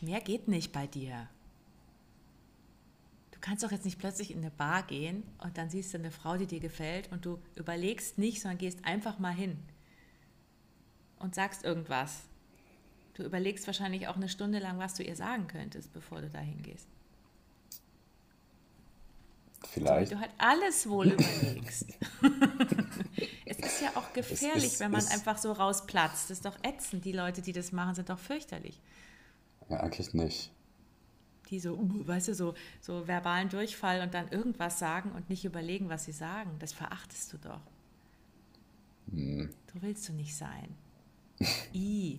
[0.00, 1.28] mehr geht nicht bei dir.
[3.30, 6.10] Du kannst doch jetzt nicht plötzlich in eine Bar gehen und dann siehst du eine
[6.10, 9.58] Frau, die dir gefällt und du überlegst nicht, sondern gehst einfach mal hin
[11.18, 12.22] und sagst irgendwas.
[13.14, 16.38] Du überlegst wahrscheinlich auch eine Stunde lang, was du ihr sagen könntest, bevor du da
[16.38, 16.86] hingehst.
[19.68, 20.12] Vielleicht.
[20.12, 21.86] Du halt alles wohl überlegst.
[23.62, 26.30] es ist ja auch gefährlich, ist, wenn man einfach so rausplatzt.
[26.30, 27.04] Das ist doch ätzend.
[27.04, 28.80] Die Leute, die das machen, sind doch fürchterlich.
[29.68, 30.52] Ja, eigentlich nicht.
[31.48, 35.44] Die so, uh, weißt du, so, so verbalen Durchfall und dann irgendwas sagen und nicht
[35.44, 36.56] überlegen, was sie sagen.
[36.58, 37.60] Das verachtest du doch.
[39.10, 39.50] Hm.
[39.72, 40.74] So willst du nicht sein.
[41.74, 42.18] I.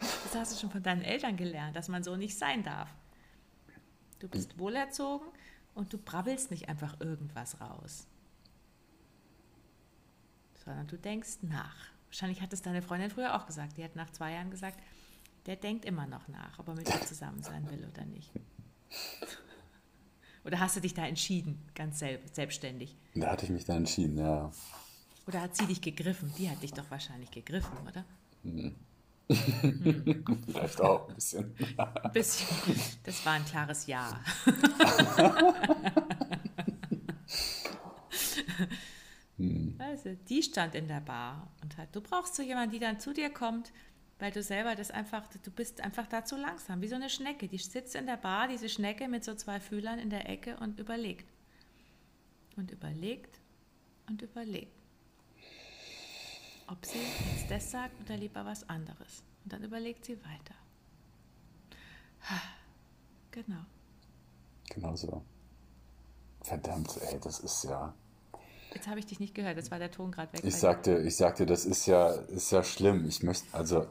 [0.00, 2.88] Das hast du schon von deinen Eltern gelernt, dass man so nicht sein darf.
[4.18, 5.28] Du bist wohlerzogen
[5.74, 8.06] und du brabbelst nicht einfach irgendwas raus,
[10.68, 11.76] sondern du denkst nach.
[12.08, 13.78] Wahrscheinlich hat es deine Freundin früher auch gesagt.
[13.78, 14.78] Die hat nach zwei Jahren gesagt,
[15.46, 18.30] der denkt immer noch nach, ob er mit dir zusammen sein will oder nicht.
[20.44, 22.96] Oder hast du dich da entschieden, ganz selbstständig?
[23.14, 24.50] Da hatte ich mich da entschieden, ja.
[25.26, 26.32] Oder hat sie dich gegriffen?
[26.38, 28.04] Die hat dich doch wahrscheinlich gegriffen, oder?
[28.42, 28.74] Hm.
[29.30, 30.44] Hm.
[30.46, 31.54] Vielleicht auch ein bisschen.
[31.76, 32.80] Ein bisschen.
[33.04, 34.20] Das war ein klares Ja.
[39.88, 43.14] Also, die stand in der Bar und hat, du brauchst so jemanden, die dann zu
[43.14, 43.72] dir kommt,
[44.18, 47.48] weil du selber das einfach, du bist einfach da zu langsam, wie so eine Schnecke.
[47.48, 50.78] Die sitzt in der Bar, diese Schnecke mit so zwei Fühlern in der Ecke und
[50.78, 51.26] überlegt.
[52.56, 53.40] Und überlegt
[54.08, 54.76] und überlegt.
[56.66, 59.22] Ob sie jetzt das sagt oder lieber was anderes.
[59.44, 60.54] Und dann überlegt sie weiter.
[63.30, 63.64] Genau.
[64.68, 65.24] Genau so.
[66.42, 67.94] Verdammt, ey, das ist ja.
[68.74, 70.40] Jetzt habe ich dich nicht gehört, das war der Ton gerade weg.
[70.44, 73.06] Ich sagte, ich sagte, das ist ja, ist ja schlimm.
[73.08, 73.86] Ich möchte, also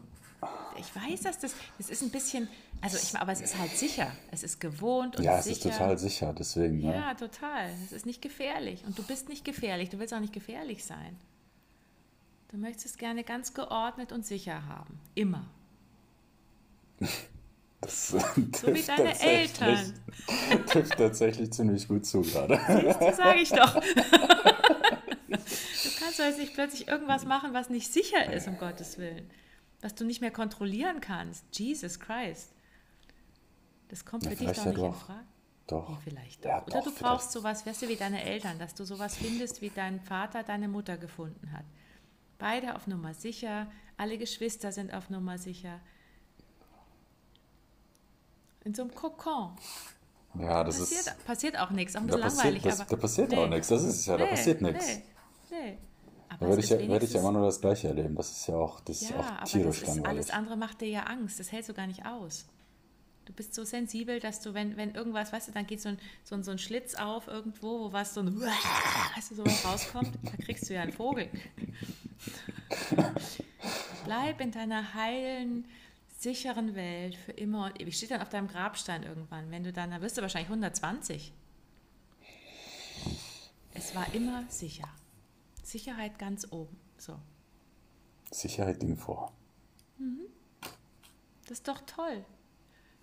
[0.78, 2.48] ich weiß, dass das, das ist ein bisschen,
[2.82, 4.12] also ich, aber es ist halt sicher.
[4.32, 5.50] Es ist gewohnt und ja, sicher.
[5.50, 6.80] Ja, es ist total sicher, deswegen.
[6.82, 7.70] Ja, ja, total.
[7.86, 8.84] Es ist nicht gefährlich.
[8.86, 9.90] Und du bist nicht gefährlich.
[9.90, 11.18] Du willst auch nicht gefährlich sein.
[12.50, 15.00] Du möchtest es gerne ganz geordnet und sicher haben.
[15.16, 15.46] Immer.
[17.82, 19.94] Das so wie deine Eltern.
[20.66, 22.60] Trifft tatsächlich ziemlich gut zu gerade.
[23.00, 23.82] Das sage ich doch.
[25.28, 29.30] Du kannst doch jetzt nicht plötzlich irgendwas machen, was nicht sicher ist, um Gottes Willen
[29.82, 31.46] was du nicht mehr kontrollieren kannst.
[31.58, 32.54] Jesus Christ.
[33.90, 35.28] Das kommt ja, für dich doch nicht ja in Frage.
[35.68, 35.90] Doch.
[35.90, 36.50] Ja, vielleicht doch.
[36.50, 39.62] Ja, Oder doch, du brauchst sowas, weißt du, wie deine Eltern, dass du sowas findest,
[39.62, 41.66] wie dein Vater deine Mutter gefunden hat.
[42.40, 45.80] Beide auf Nummer sicher, alle Geschwister sind auf Nummer sicher.
[48.68, 49.52] In so einem Kokon.
[50.38, 51.26] Ja, das passiert, ist.
[51.26, 52.64] Passiert auch nichts, auch ein bisschen langweilig.
[52.64, 53.38] Das, aber, da passiert nee.
[53.38, 54.88] auch nichts, das ist es ja, da passiert nichts.
[54.88, 55.04] Nee,
[55.52, 55.78] nee.
[56.28, 58.16] Aber da werde ich, ja, werd ich ja immer nur das Gleiche erleben.
[58.16, 60.90] Das ist ja auch, das ja, ist auch tierisch aber ist, Alles andere macht dir
[60.90, 61.40] ja Angst.
[61.40, 62.46] Das hältst du gar nicht aus.
[63.24, 66.00] Du bist so sensibel, dass du, wenn, wenn irgendwas, weißt du, dann geht so ein,
[66.26, 68.38] so, ein, so ein Schlitz auf irgendwo, wo was so ein,
[69.16, 71.30] weißt du, so rauskommt, da kriegst du ja einen Vogel.
[74.04, 75.64] Bleib in deiner heilen,
[76.18, 77.96] sicheren Welt für immer und ewig.
[77.96, 79.52] Steht dann auf deinem Grabstein irgendwann.
[79.52, 81.32] Wenn du dann, dann wirst du wahrscheinlich 120.
[83.74, 84.90] Es war immer sicher.
[85.64, 86.78] Sicherheit ganz oben.
[86.98, 87.20] So.
[88.32, 89.32] Sicherheit ging vor.
[90.00, 90.22] Mhm.
[91.44, 92.26] Das ist doch toll.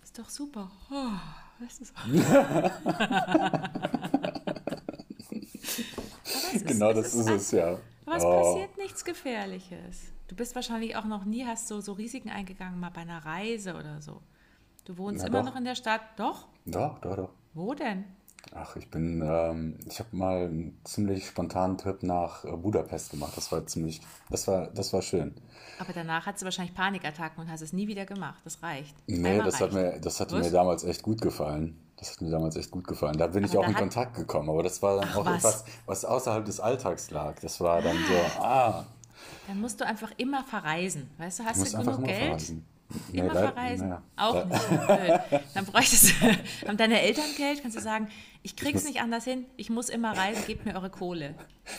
[0.01, 0.69] Das ist doch super.
[0.91, 1.11] Oh,
[1.59, 1.93] das ist
[6.67, 7.79] genau das ist, es, ja.
[8.05, 8.41] Aber es oh.
[8.41, 10.11] passiert nichts Gefährliches.
[10.27, 13.75] Du bist wahrscheinlich auch noch nie, hast so, so Risiken eingegangen, mal bei einer Reise
[13.75, 14.21] oder so.
[14.85, 15.51] Du wohnst Na immer doch.
[15.51, 16.01] noch in der Stadt.
[16.17, 16.47] Doch?
[16.65, 17.29] Doch, doch, doch.
[17.53, 18.05] Wo denn?
[18.53, 23.33] Ach, ich bin, ähm, ich habe mal einen ziemlich spontanen Trip nach äh, Budapest gemacht.
[23.35, 25.33] Das war ziemlich, das war, das war schön.
[25.79, 28.39] Aber danach hat du wahrscheinlich Panikattacken und hast es nie wieder gemacht.
[28.43, 28.95] Das reicht.
[29.07, 29.63] Nee, Einmal das reicht.
[29.63, 31.79] hat mir, das hat mir damals echt gut gefallen.
[31.97, 33.17] Das hat mir damals echt gut gefallen.
[33.17, 35.37] Da bin aber ich auch in Kontakt gekommen, aber das war dann Ach, auch was?
[35.37, 37.39] etwas, was außerhalb des Alltags lag.
[37.39, 38.85] Das war dann so, ah.
[39.47, 41.09] Dann musst du einfach immer verreisen.
[41.17, 42.19] Weißt du, hast du genug Geld?
[42.19, 42.65] Verreisen.
[43.13, 43.89] Immer nee, verreisen?
[43.89, 43.95] Nee.
[44.15, 44.69] Auch nicht.
[44.69, 45.41] Blöd.
[45.53, 47.61] Dann bräuchtest du, haben deine Eltern Geld?
[47.61, 48.09] Kannst du sagen,
[48.43, 51.33] ich krieg's nicht anders hin, ich muss immer reisen, gebt mir eure Kohle.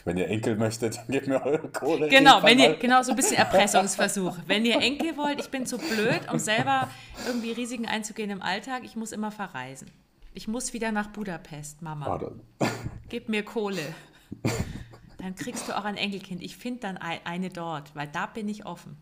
[0.05, 2.09] Wenn ihr Enkel möchtet, gebt mir eure Kohle.
[2.09, 4.37] Genau, wenn ihr, genau, so ein bisschen Erpressungsversuch.
[4.47, 6.89] Wenn ihr Enkel wollt, ich bin zu blöd, um selber
[7.25, 9.89] irgendwie Risiken einzugehen im Alltag, ich muss immer verreisen.
[10.35, 12.21] Ich muss wieder nach Budapest, Mama.
[12.61, 12.67] Oh,
[13.09, 13.95] Gib mir Kohle.
[15.27, 16.41] Dann kriegst du auch ein Enkelkind.
[16.41, 18.97] Ich finde dann eine dort, weil da bin ich offen.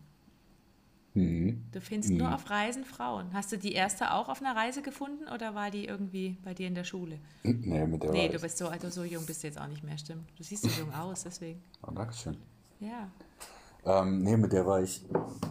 [1.13, 1.63] Mhm.
[1.71, 2.17] Du findest mhm.
[2.17, 3.31] nur auf Reisen Frauen.
[3.31, 6.67] Hast du die erste auch auf einer Reise gefunden oder war die irgendwie bei dir
[6.67, 7.19] in der Schule?
[7.43, 9.83] Nee, mit der Nee, du bist so, also so jung bist du jetzt auch nicht
[9.83, 10.27] mehr, stimmt.
[10.35, 11.61] Du siehst so jung aus, deswegen.
[11.83, 12.37] Oh, Dankeschön.
[12.79, 13.07] Ja.
[13.85, 15.05] Ähm, nee, mit der war ich,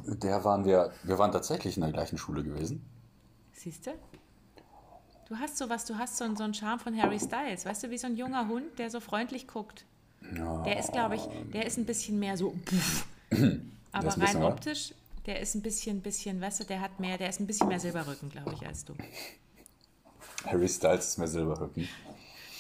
[0.07, 2.85] mit der waren wir, wir waren tatsächlich in der gleichen Schule gewesen.
[3.53, 3.93] Siehst du?
[5.29, 7.91] Du hast so was, du hast so, so einen Charme von Harry Styles, weißt du,
[7.91, 9.87] wie so ein junger Hund, der so freundlich guckt.
[10.37, 10.63] Ja.
[10.63, 12.55] Der ist, glaube ich, der ist ein bisschen mehr so,
[13.93, 14.93] aber rein optisch
[15.27, 17.81] der ist ein bisschen, bisschen, weißt du, der hat mehr, der ist ein bisschen mehr
[17.81, 18.95] Silberrücken, glaube ich, als du.
[20.45, 21.89] Harry Styles ist mehr Silberrücken.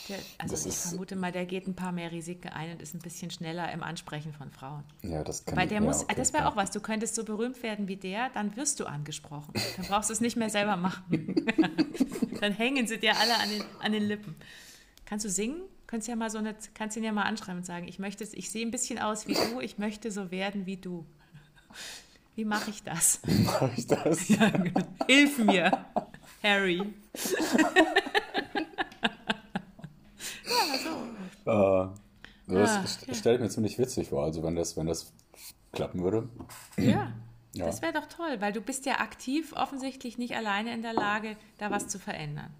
[0.08, 2.94] Der, also das ich vermute mal, der geht ein paar mehr Risiken ein und ist
[2.94, 4.84] ein bisschen schneller im Ansprechen von Frauen.
[5.02, 6.70] Ja, das kann Weil der ja, muss, okay, das wäre auch was.
[6.70, 9.54] Du könntest so berühmt werden wie der, dann wirst du angesprochen.
[9.76, 11.02] Dann brauchst du es nicht mehr selber machen.
[12.40, 14.36] dann hängen sie dir alle an den, an den Lippen.
[15.06, 15.62] Kannst du singen?
[15.94, 18.50] Kannst ja mal so eine, kannst ihn ja mal anschreiben und sagen, ich möchte, ich
[18.50, 21.06] sehe ein bisschen aus wie du, ich möchte so werden wie du.
[22.34, 23.20] Wie mache ich das?
[23.26, 24.28] Wie mache ich das?
[24.28, 24.80] Ja, genau.
[25.06, 25.84] Hilf mir,
[26.42, 26.78] Harry.
[30.44, 30.90] ja, so.
[31.52, 31.88] Äh,
[32.48, 35.12] das ah, stelle ich mir ziemlich witzig vor, also wenn das, wenn das
[35.70, 36.28] klappen würde.
[36.76, 37.12] Ja,
[37.52, 37.66] ja.
[37.66, 41.36] das wäre doch toll, weil du bist ja aktiv offensichtlich nicht alleine in der Lage,
[41.58, 42.52] da was zu verändern.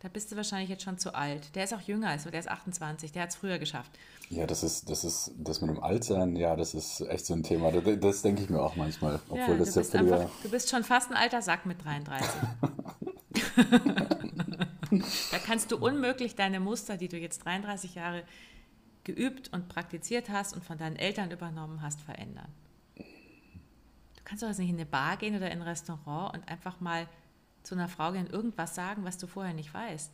[0.00, 1.54] Da bist du wahrscheinlich jetzt schon zu alt.
[1.56, 3.90] Der ist auch jünger als du, der ist 28, der hat es früher geschafft.
[4.30, 7.42] Ja, das ist, das ist, das mit dem Altsein, ja, das ist echt so ein
[7.42, 7.72] Thema.
[7.72, 9.20] Das, das denke ich mir auch manchmal.
[9.28, 12.28] Obwohl ja, das du, bist einfach, du bist schon fast ein alter Sack mit 33.
[15.32, 18.22] da kannst du unmöglich deine Muster, die du jetzt 33 Jahre
[19.02, 22.52] geübt und praktiziert hast und von deinen Eltern übernommen hast, verändern.
[22.96, 26.80] Du kannst doch jetzt nicht in eine Bar gehen oder in ein Restaurant und einfach
[26.80, 27.08] mal
[27.68, 30.10] zu einer Frau gehen, irgendwas sagen, was du vorher nicht weißt.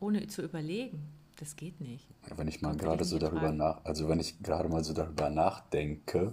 [0.00, 1.06] Ohne zu überlegen.
[1.36, 2.08] Das geht nicht.
[2.34, 6.32] Wenn ich mal gerade so darüber nach, also wenn ich gerade mal so darüber nachdenke.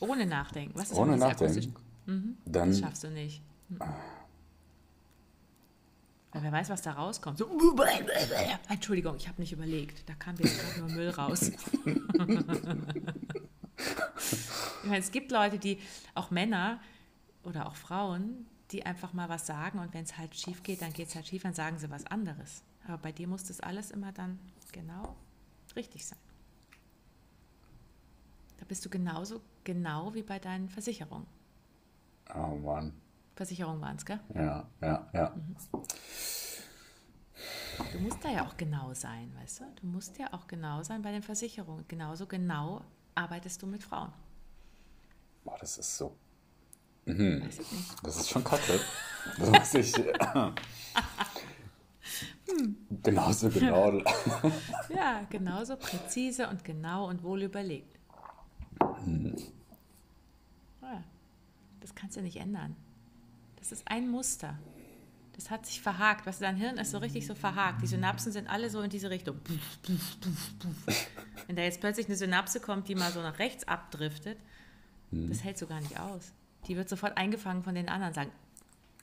[0.00, 0.78] Ohne nachdenken.
[0.78, 1.74] Was ist ohne nachdenken.
[2.04, 2.36] Mhm.
[2.44, 3.42] Dann, das schaffst du nicht.
[3.70, 3.78] Mhm.
[6.32, 7.38] Weil wer weiß, was da rauskommt.
[7.38, 7.48] So,
[8.68, 10.06] Entschuldigung, ich habe nicht überlegt.
[10.08, 11.40] Da kam jetzt gerade nur Müll raus.
[11.84, 11.98] ich
[14.84, 15.78] meine, es gibt Leute, die,
[16.14, 16.80] auch Männer,
[17.44, 20.92] oder auch Frauen, die einfach mal was sagen und wenn es halt schief geht, dann
[20.92, 22.62] geht es halt schief, dann sagen sie was anderes.
[22.86, 24.38] Aber bei dir muss das alles immer dann
[24.72, 25.16] genau
[25.76, 26.18] richtig sein.
[28.58, 31.26] Da bist du genauso genau wie bei deinen Versicherungen.
[32.34, 32.92] Oh Mann.
[33.34, 34.20] Versicherungen waren es, gell?
[34.34, 35.34] Ja, ja, ja.
[35.34, 35.56] Mhm.
[37.92, 39.64] Du musst da ja auch genau sein, weißt du?
[39.80, 41.84] Du musst ja auch genau sein bei den Versicherungen.
[41.88, 42.82] Genauso genau
[43.14, 44.12] arbeitest du mit Frauen.
[45.44, 46.16] Boah, das ist so
[47.04, 47.48] Mhm.
[48.02, 48.80] Das ist schon kacke.
[49.38, 49.92] Das muss ich.
[53.02, 53.98] genauso genau.
[54.88, 57.98] ja, genauso präzise und genau und wohl überlegt.
[59.04, 59.36] Mhm.
[60.80, 61.02] Ja,
[61.80, 62.76] das kannst du nicht ändern.
[63.56, 64.58] Das ist ein Muster.
[65.34, 66.26] Das hat sich verhakt.
[66.26, 67.82] Was dein Hirn ist so richtig so verhakt.
[67.82, 69.40] Die Synapsen sind alle so in diese Richtung.
[71.46, 74.38] Wenn da jetzt plötzlich eine Synapse kommt, die mal so nach rechts abdriftet,
[75.10, 75.28] mhm.
[75.28, 76.32] das hältst du gar nicht aus.
[76.66, 78.30] Die wird sofort eingefangen von den anderen, sagen,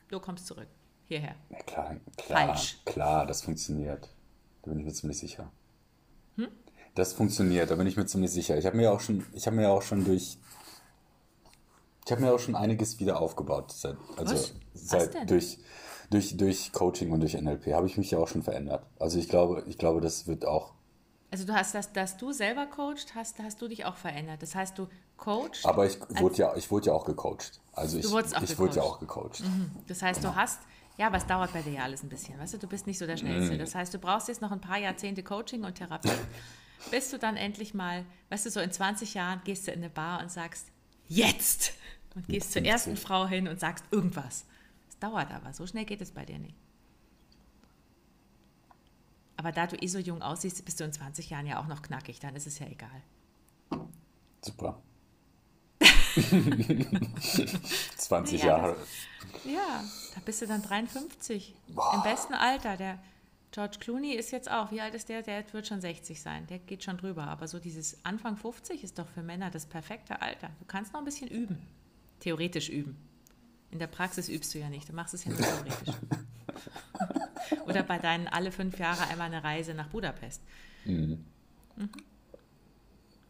[0.10, 0.68] du kommst zurück,
[1.08, 1.36] hierher.
[1.50, 2.78] Ja, klar, klar, Falsch.
[2.86, 4.10] klar, das funktioniert.
[4.62, 5.52] Da bin ich mir ziemlich sicher.
[6.36, 6.48] Hm?
[6.96, 8.58] Das funktioniert, da bin ich mir ziemlich sicher.
[8.58, 10.38] Ich habe mir auch schon, ich habe mir auch schon durch,
[12.06, 13.72] ich habe mir auch schon einiges wieder aufgebaut.
[13.72, 14.54] Seit, also Was?
[14.74, 15.58] seit Was durch,
[16.10, 18.86] durch, durch Coaching und durch NLP habe ich mich ja auch schon verändert.
[19.00, 20.74] Also ich glaube, ich glaube, das wird auch
[21.32, 24.42] also du hast das, dass du selber coacht, hast, hast du dich auch verändert.
[24.42, 24.88] Das heißt, du
[25.18, 25.66] coachst.
[25.66, 27.60] Aber ich wurde ja, ich wurde ja auch gecoacht.
[27.74, 29.42] Also ich, ich wurde ja auch gecoacht.
[29.42, 29.72] Mhm.
[29.88, 30.34] Das heißt, genau.
[30.34, 30.60] du hast,
[30.98, 32.98] ja, aber es dauert bei dir ja alles ein bisschen, weißt du, du bist nicht
[32.98, 33.54] so der Schnellste.
[33.54, 33.60] Mhm.
[33.60, 36.10] Das heißt, du brauchst jetzt noch ein paar Jahrzehnte Coaching und Therapie,
[36.92, 39.90] bis du dann endlich mal, weißt du, so in 20 Jahren gehst du in eine
[39.90, 40.68] Bar und sagst,
[41.08, 41.74] jetzt!
[42.16, 44.46] Und gehst zur ersten Frau hin und sagst irgendwas.
[44.90, 46.56] Es dauert aber, so schnell geht es bei dir nicht.
[49.40, 51.82] Aber da du eh so jung aussiehst, bist du in 20 Jahren ja auch noch
[51.82, 53.02] knackig, dann ist es ja egal.
[54.44, 54.82] Super.
[57.96, 58.76] 20 naja, Jahre.
[58.76, 59.82] Das, ja,
[60.14, 61.56] da bist du dann 53.
[61.70, 61.94] Boah.
[61.96, 62.76] Im besten Alter.
[62.76, 63.00] Der
[63.52, 65.22] George Clooney ist jetzt auch, wie alt ist der?
[65.22, 66.46] Der wird schon 60 sein.
[66.48, 67.24] Der geht schon drüber.
[67.28, 70.50] Aber so dieses Anfang 50 ist doch für Männer das perfekte Alter.
[70.60, 71.66] Du kannst noch ein bisschen üben.
[72.20, 72.98] Theoretisch üben.
[73.72, 74.90] In der Praxis übst du ja nicht.
[74.90, 75.96] Du machst es ja nur theoretisch.
[77.66, 80.42] Oder bei deinen alle fünf Jahre einmal eine Reise nach Budapest.
[80.86, 81.26] Mhm.
[81.76, 81.90] Mhm.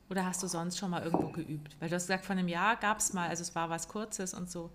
[0.09, 1.75] Oder hast du sonst schon mal irgendwo geübt?
[1.79, 4.33] Weil du hast gesagt, vor einem Jahr gab es mal, also es war was Kurzes
[4.33, 4.71] und so,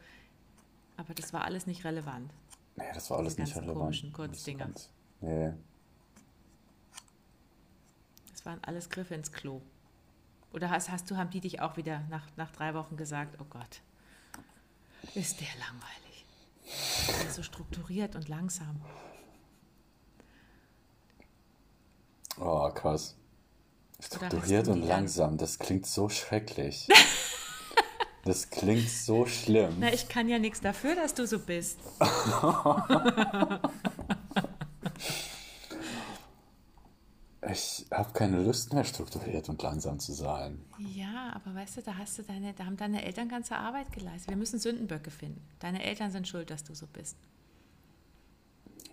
[0.96, 2.32] aber das war alles nicht relevant.
[2.76, 3.78] Nee, das war alles nicht relevant.
[3.78, 4.70] komischen Kurzdinger.
[5.20, 5.52] Nee.
[8.30, 9.60] Das waren alles Griffe ins Klo.
[10.52, 13.46] Oder hast, hast du, haben die dich auch wieder nach, nach drei Wochen gesagt, oh
[13.50, 13.80] Gott,
[15.14, 16.26] ist der langweilig.
[17.08, 18.80] Der ist so strukturiert und langsam.
[22.38, 23.16] Oh, krass.
[24.00, 26.88] Strukturiert und langsam, das klingt so schrecklich.
[28.24, 29.76] das klingt so schlimm.
[29.78, 31.78] Na, ich kann ja nichts dafür, dass du so bist.
[37.52, 40.60] ich habe keine Lust mehr, strukturiert und langsam zu sein.
[40.78, 44.28] Ja, aber weißt du, da hast du deine, da haben deine Eltern ganze Arbeit geleistet.
[44.28, 45.40] Wir müssen Sündenböcke finden.
[45.60, 47.16] Deine Eltern sind schuld, dass du so bist.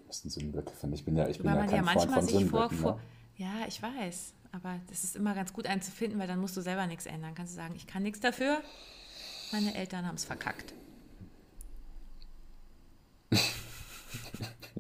[0.08, 1.06] Das sind Sündenböcke, finde ich.
[1.06, 2.78] Bin ja, ich bin Weil ja man kein ja manchmal Freund von sich Sündenböcken.
[2.78, 3.02] vor, Ne?
[3.38, 4.34] Ja, ich weiß.
[4.52, 7.06] Aber das ist immer ganz gut, einen zu finden, weil dann musst du selber nichts
[7.06, 7.34] ändern.
[7.36, 8.62] Kannst du sagen, ich kann nichts dafür.
[9.52, 10.74] Meine Eltern haben es verkackt.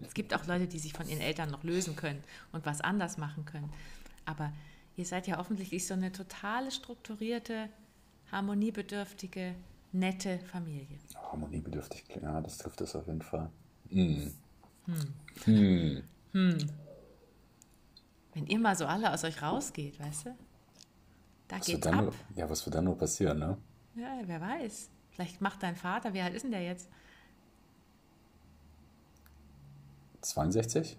[0.01, 3.17] es gibt auch Leute, die sich von ihren Eltern noch lösen können und was anders
[3.17, 3.71] machen können.
[4.25, 4.51] Aber
[4.95, 7.69] ihr seid ja offensichtlich so eine totale strukturierte,
[8.31, 9.55] harmoniebedürftige,
[9.93, 10.99] nette Familie.
[11.15, 13.49] Harmoniebedürftig, ja, das trifft es auf jeden Fall.
[13.89, 14.27] Mm.
[18.33, 20.35] Wenn ihr mal so alle aus euch rausgeht, weißt du?
[21.47, 22.01] Da Was geht's dann ab.
[22.05, 23.57] nur, ja, was wird dann nur passieren, ne?
[23.95, 24.89] Ja, wer weiß.
[25.11, 26.89] Vielleicht macht dein Vater, wie alt ist denn der jetzt?
[30.21, 30.97] 62?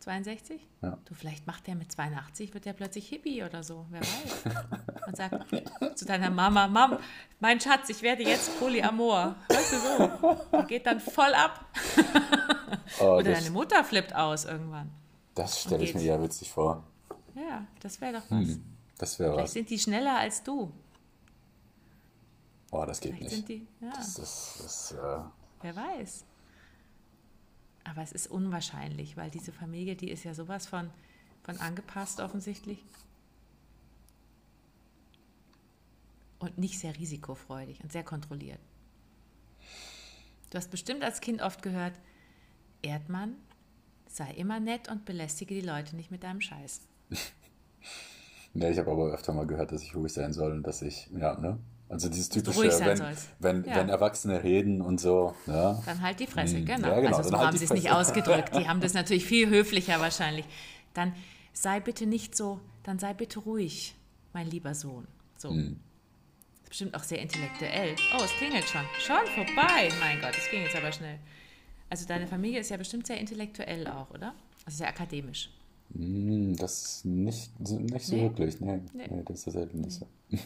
[0.00, 0.60] 62?
[0.82, 0.98] Ja.
[1.04, 4.44] Du, vielleicht macht der mit 82, wird der plötzlich Hippie oder so, wer weiß.
[5.06, 5.46] Und sagt
[5.98, 6.98] zu deiner Mama, Mom,
[7.40, 9.34] mein Schatz, ich werde jetzt Polyamor.
[9.48, 10.46] Weißt du so?
[10.52, 11.66] Der geht dann voll ab.
[13.00, 14.90] Oh, Oder deine Mutter flippt aus irgendwann.
[15.34, 16.84] Das stelle ich mir ja witzig vor.
[17.34, 18.48] Ja, das wäre doch was.
[18.48, 18.64] Hm,
[18.98, 19.52] das wäre Vielleicht was.
[19.52, 20.72] sind die schneller als du.
[22.72, 23.46] Oh, das geht Vielleicht nicht.
[23.46, 25.20] sind die, ja, Das, das, das, äh,
[25.62, 26.24] wer weiß.
[27.84, 30.90] Aber es ist unwahrscheinlich, weil diese Familie, die ist ja sowas von,
[31.42, 32.84] von angepasst offensichtlich.
[36.38, 38.60] Und nicht sehr risikofreudig und sehr kontrolliert.
[40.50, 41.92] Du hast bestimmt als Kind oft gehört,
[42.82, 43.36] Erdmann,
[44.10, 46.80] sei immer nett und belästige die Leute nicht mit deinem Scheiß.
[48.54, 51.08] ja, ich habe aber öfter mal gehört, dass ich ruhig sein soll und dass ich,
[51.16, 51.58] ja, ne?
[51.88, 53.02] Also dieses typische, wenn,
[53.40, 53.76] wenn, Ja.
[53.76, 55.82] wenn Erwachsene reden und so, ja.
[55.84, 56.88] Dann halt die Fresse, Hm, genau.
[56.88, 58.54] ja, genau, Also so halt haben sie es nicht ausgedrückt.
[58.56, 60.44] Die haben das natürlich viel höflicher wahrscheinlich.
[60.94, 61.14] Dann
[61.52, 63.96] sei bitte nicht so, dann sei bitte ruhig,
[64.32, 65.08] mein lieber Sohn.
[65.36, 65.50] So.
[65.50, 65.80] Hm.
[65.80, 67.96] Das ist bestimmt auch sehr intellektuell.
[68.16, 68.82] Oh, es klingelt schon.
[69.00, 69.88] Schon vorbei.
[69.98, 71.18] Mein Gott, es ging jetzt aber schnell.
[71.90, 74.34] Also deine Familie ist ja bestimmt sehr intellektuell auch, oder?
[74.64, 75.50] Also sehr akademisch.
[75.92, 78.22] Hm, Das ist nicht, so- nicht so Nee?
[78.22, 78.80] wirklich, nee.
[78.94, 79.08] Nee.
[79.10, 79.22] nee.
[79.24, 80.06] das ist selten nicht so.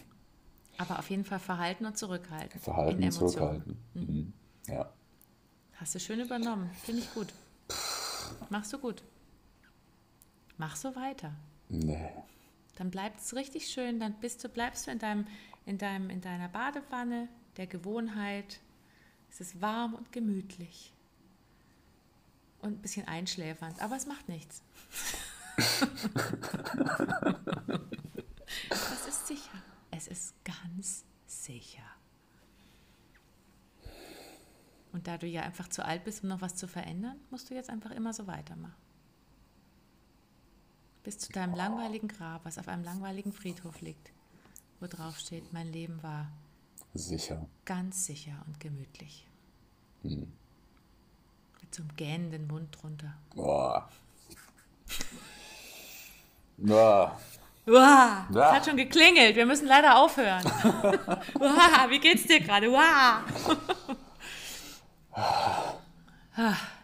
[0.79, 2.59] Aber auf jeden Fall verhalten und zurückhalten.
[2.61, 3.77] Verhalten und zurückhalten.
[3.95, 4.33] Mhm.
[4.67, 4.91] Ja.
[5.75, 6.71] Hast du schön übernommen.
[6.83, 7.29] Finde ich gut.
[8.49, 9.03] Machst du gut.
[10.57, 11.33] Mach so weiter.
[11.69, 12.09] Nee.
[12.77, 15.27] Dann bleibt es richtig schön, dann bist du, bleibst du in, deinem,
[15.67, 18.61] in, deinem, in deiner Badewanne der Gewohnheit.
[19.31, 20.93] Es ist warm und gemütlich.
[22.65, 24.63] Und ein bisschen einschläfernd, aber es macht nichts.
[28.71, 29.63] das ist sicher.
[29.91, 31.83] Es ist ganz sicher.
[34.93, 37.55] Und da du ja einfach zu alt bist, um noch was zu verändern, musst du
[37.55, 38.75] jetzt einfach immer so weitermachen.
[41.03, 44.11] Bis zu deinem langweiligen Grab, was auf einem langweiligen Friedhof liegt,
[44.81, 46.33] wo drauf steht, mein Leben war
[46.95, 47.47] Sicher.
[47.67, 49.29] ganz sicher und gemütlich.
[50.01, 50.33] Hm.
[51.79, 53.15] Einem gähnenden Mund drunter.
[53.35, 53.89] Boah.
[56.57, 57.19] Boah.
[57.67, 60.45] Uah, es hat schon geklingelt, wir müssen leider aufhören.
[61.41, 62.71] Uah, wie geht's dir gerade?
[62.71, 63.23] Uah.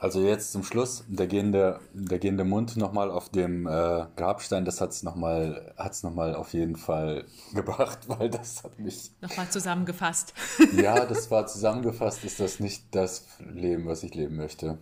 [0.00, 4.80] Also jetzt zum Schluss, der gehende, der gehende Mund nochmal auf dem äh, Grabstein, das
[4.80, 9.50] hat es nochmal hat's noch mal auf jeden Fall gebracht, weil das hat mich, Nochmal
[9.50, 10.32] zusammengefasst.
[10.74, 14.78] ja, das war zusammengefasst, ist das nicht das Leben, was ich leben möchte.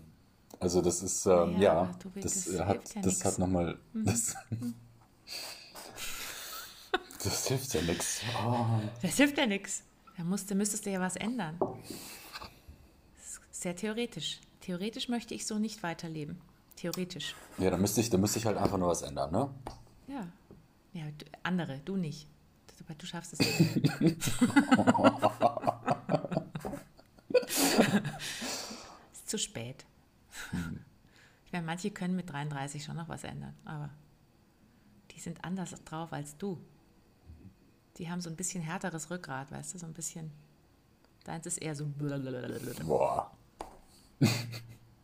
[0.61, 3.24] Also das ist, ähm, Ja, ja, das, das äh, hat, ja das nix.
[3.24, 4.37] hat nochmal, das,
[7.24, 8.20] das hilft ja nichts.
[9.02, 9.83] Das hilft ja nichts.
[10.16, 11.59] Da musst, da müsstest du ja was ändern.
[11.59, 14.40] Das ist sehr theoretisch.
[14.68, 16.38] Theoretisch möchte ich so nicht weiterleben.
[16.76, 17.35] Theoretisch.
[17.57, 19.48] Ja, da müsste ich, da müsste ich halt einfach nur was ändern, ne?
[20.09, 20.28] Ja.
[20.92, 22.28] Ja, du, andere, du nicht.
[22.76, 23.87] Du, du schaffst es nicht.
[29.14, 29.87] ist zu spät.
[31.46, 33.88] Ich meine, manche können mit 33 schon noch was ändern, aber
[35.12, 36.61] die sind anders drauf als du.
[37.96, 40.31] Die haben so ein bisschen härteres Rückgrat, weißt du, so ein bisschen.
[41.24, 41.87] Deins ist eher so.
[42.85, 43.33] Boah.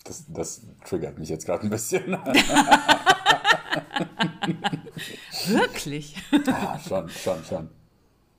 [0.05, 2.13] Das, das triggert mich jetzt gerade ein bisschen.
[5.47, 6.17] Wirklich?
[6.47, 7.71] Ja, schon, schon, schon.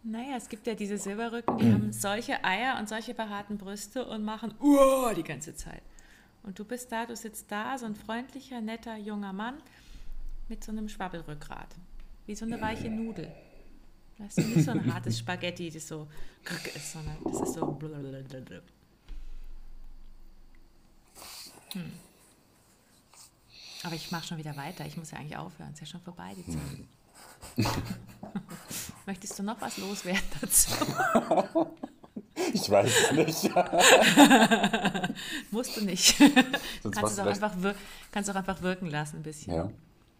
[0.03, 4.23] Naja, es gibt ja diese Silberrücken, die haben solche Eier und solche behaarten Brüste und
[4.23, 5.81] machen Uah die ganze Zeit.
[6.43, 9.55] Und du bist da, du sitzt da, so ein freundlicher, netter, junger Mann
[10.47, 11.69] mit so einem Schwabbelrückgrat.
[12.27, 13.31] Wie so eine weiche Nudel.
[14.19, 16.07] Weißt du, nicht so ein hartes Spaghetti, das so
[16.75, 17.65] ist, sondern das ist so.
[17.71, 18.61] blablabla.
[21.75, 21.91] Hm.
[23.83, 24.85] Aber ich mache schon wieder weiter.
[24.85, 25.69] Ich muss ja eigentlich aufhören.
[25.73, 27.67] Es ist ja schon vorbei, die Zeit.
[29.05, 30.71] Möchtest du noch was loswerden dazu?
[32.53, 33.55] Ich weiß es nicht.
[35.51, 36.17] Musst du nicht.
[36.83, 37.55] Sonst kannst, du auch einfach
[38.11, 39.53] kannst auch einfach wirken lassen ein bisschen.
[39.53, 39.71] Ja,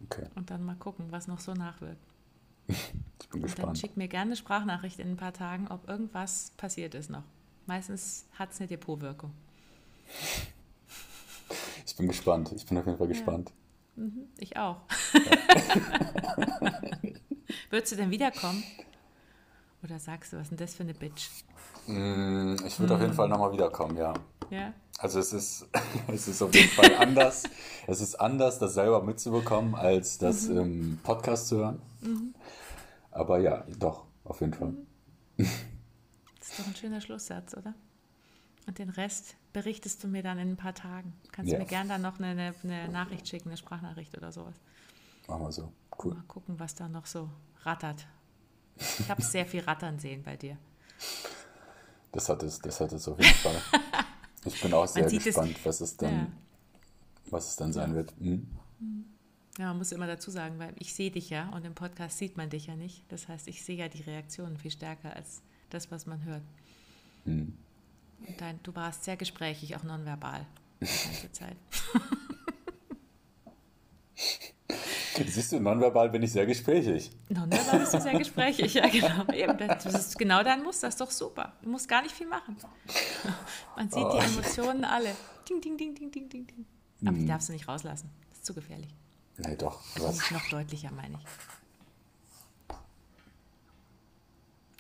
[0.04, 0.28] okay.
[0.36, 2.02] Und dann mal gucken, was noch so nachwirkt.
[2.68, 3.68] Ich bin gespannt.
[3.68, 7.24] dann schick mir gerne eine Sprachnachricht in ein paar Tagen, ob irgendwas passiert ist noch.
[7.66, 9.32] Meistens hat es eine Depotwirkung.
[11.86, 12.52] Ich bin gespannt.
[12.56, 13.52] Ich bin auf jeden Fall gespannt.
[13.96, 14.04] Ja.
[14.04, 14.82] Mhm, ich auch.
[17.70, 18.64] Würdest du denn wiederkommen?
[19.84, 21.30] Oder sagst du, was ist denn das für eine Bitch?
[21.88, 22.96] Mm, ich würde mm.
[22.96, 24.14] auf jeden Fall nochmal wiederkommen, ja.
[24.50, 24.74] Ja.
[24.98, 25.68] Also es ist,
[26.08, 27.44] es ist auf jeden Fall anders.
[27.88, 30.58] es ist anders, das selber mitzubekommen, als das mhm.
[30.58, 31.82] im Podcast zu hören.
[32.02, 32.34] Mhm.
[33.12, 34.74] Aber ja, doch, auf jeden Fall.
[35.38, 35.50] Mhm.
[36.40, 37.74] Das ist doch ein schöner Schlusssatz, oder?
[38.68, 41.14] Und den Rest berichtest du mir dann in ein paar Tagen.
[41.32, 41.60] Kannst ja.
[41.60, 44.56] mir gerne dann noch eine, eine, Nachricht schicken, eine Sprachnachricht oder sowas.
[45.28, 45.72] Machen wir so.
[46.04, 46.16] Cool.
[46.16, 47.30] Mal gucken, was da noch so
[47.62, 48.08] rattert.
[49.00, 50.58] Ich habe sehr viel rattern sehen bei dir.
[52.12, 53.62] Das hat es, das hat es auf jeden Fall.
[54.46, 56.28] Ich bin auch sehr gespannt, es, was es dann, ja.
[57.32, 57.96] was es dann sein ja.
[57.96, 58.14] wird.
[58.20, 58.48] Hm?
[59.58, 62.38] Ja, man muss immer dazu sagen, weil ich sehe dich ja und im Podcast sieht
[62.38, 63.04] man dich ja nicht.
[63.10, 66.44] Das heißt, ich sehe ja die Reaktionen viel stärker als das, was man hört.
[67.24, 67.58] Hm.
[68.38, 70.46] Dein, du warst sehr gesprächig, auch nonverbal,
[70.82, 71.58] die ganze Zeit.
[75.28, 77.12] Siehst du, nonverbal bin ich sehr gesprächig.
[77.30, 79.32] Nonverbal bist du sehr gesprächig, ja genau.
[79.32, 81.54] Eben, das ist genau dein Muster, das ist doch super.
[81.62, 82.58] Du musst gar nicht viel machen.
[83.76, 84.12] Man sieht oh.
[84.12, 85.16] die Emotionen alle.
[85.48, 86.66] Ding, ding, ding, ding, ding, ding, ding.
[87.02, 87.20] Aber hm.
[87.20, 88.10] die darfst du nicht rauslassen.
[88.30, 88.94] Das ist zu gefährlich.
[89.38, 89.82] Nee, doch.
[89.98, 90.32] Was?
[90.32, 91.26] Noch deutlicher, meine ich.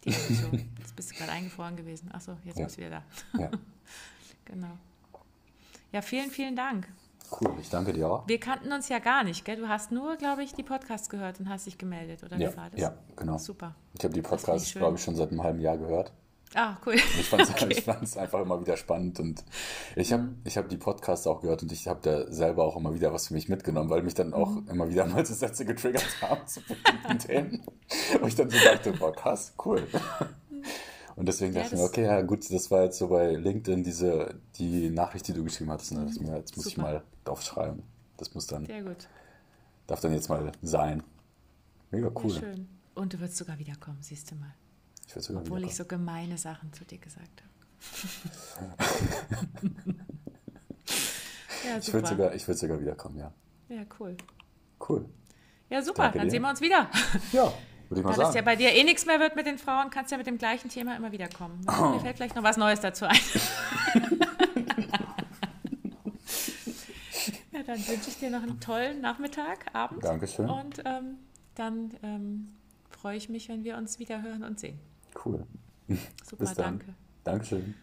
[0.05, 0.69] Die Emotion.
[0.79, 2.11] Jetzt bist du gerade eingefroren gewesen.
[2.11, 2.65] Achso, jetzt ja.
[2.65, 3.03] bist du wieder
[3.33, 3.39] da.
[3.39, 3.51] Ja.
[4.45, 4.77] genau.
[5.91, 6.87] Ja, vielen, vielen Dank.
[7.31, 8.27] Cool, ich danke dir auch.
[8.27, 9.55] Wir kannten uns ja gar nicht, gell?
[9.55, 12.57] Du hast nur, glaube ich, die Podcasts gehört und hast dich gemeldet, oder ja, wie
[12.57, 12.79] war das?
[12.79, 13.37] Ja, genau.
[13.37, 13.75] Super.
[13.97, 16.13] Ich habe die Podcasts, glaube ich, schon seit einem halben Jahr gehört.
[16.53, 16.95] Ah, cool.
[16.95, 18.19] Ich fand es okay.
[18.19, 19.43] einfach immer wieder spannend und
[19.95, 20.37] ich habe mhm.
[20.45, 23.33] hab die Podcasts auch gehört und ich habe da selber auch immer wieder was für
[23.33, 24.67] mich mitgenommen, weil mich dann auch mhm.
[24.69, 27.61] immer wieder mal so Sätze getriggert haben zu bestimmten Themen.
[28.21, 29.85] Und ich dann so dachte, boah, krass, cool.
[31.15, 33.83] Und deswegen ja, dachte ich mir, okay, ja gut, das war jetzt so bei LinkedIn
[33.83, 35.93] diese, die Nachricht, die du geschrieben hattest.
[35.93, 36.05] Ne?
[36.05, 36.67] Jetzt muss Super.
[36.67, 37.83] ich mal drauf schreiben.
[38.17, 38.65] Das muss dann.
[38.65, 39.07] Sehr gut.
[39.87, 41.03] Darf dann jetzt mal sein.
[41.91, 42.31] Mega cool.
[42.31, 42.67] Ja, schön.
[42.95, 44.53] Und du wirst sogar wiederkommen, siehst du mal.
[45.07, 47.55] Ich sogar Obwohl ich so gemeine Sachen zu dir gesagt habe.
[51.67, 53.31] ja, ich würde sogar, würd sogar wiederkommen, ja.
[53.69, 54.17] Ja, cool.
[54.87, 55.05] Cool.
[55.69, 56.03] Ja, super.
[56.03, 56.31] Danke dann dir.
[56.31, 56.89] sehen wir uns wieder.
[57.31, 57.53] Ja.
[57.89, 58.27] Würde ich mal da sagen.
[58.27, 60.27] das ja bei dir eh nichts mehr wird mit den Frauen, kannst du ja mit
[60.27, 61.61] dem gleichen Thema immer wieder kommen.
[61.67, 61.89] Oh.
[61.93, 63.15] Mir fällt vielleicht noch was Neues dazu ein.
[67.51, 70.03] ja, dann wünsche ich dir noch einen tollen Nachmittag, Abend.
[70.03, 70.49] Dankeschön.
[70.49, 71.19] Und ähm,
[71.53, 72.55] dann ähm,
[72.89, 74.79] freue ich mich, wenn wir uns wieder hören und sehen.
[75.25, 75.45] Cool.
[76.23, 76.79] Super, Bis dann.
[76.79, 76.95] danke.
[77.23, 77.73] Dankeschön.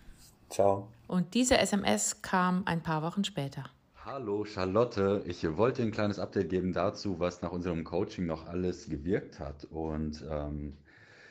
[0.49, 0.88] Ciao.
[1.09, 3.64] Und diese SMS kam ein paar Wochen später.
[4.05, 8.88] Hallo Charlotte, ich wollte ein kleines Update geben dazu, was nach unserem Coaching noch alles
[8.88, 9.64] gewirkt hat.
[9.66, 10.76] Und ähm,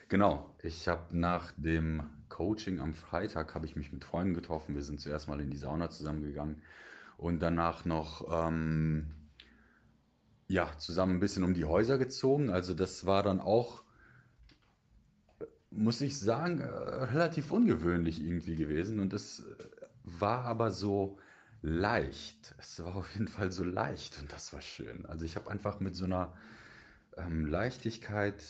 [0.08, 4.76] genau, ich habe nach dem Coaching am Freitag habe ich mich mit Freunden getroffen.
[4.76, 6.62] Wir sind zuerst mal in die Sauna zusammengegangen
[7.18, 9.12] und danach noch ähm,
[10.48, 12.50] ja zusammen ein bisschen um die Häuser gezogen.
[12.50, 13.84] Also das war dann auch
[15.72, 19.00] muss ich sagen, äh, relativ ungewöhnlich irgendwie gewesen.
[19.00, 19.44] Und es
[20.04, 21.18] war aber so
[21.62, 22.56] leicht.
[22.58, 25.06] Es war auf jeden Fall so leicht und das war schön.
[25.06, 26.34] Also ich habe einfach mit so einer
[27.18, 28.42] ähm, Leichtigkeit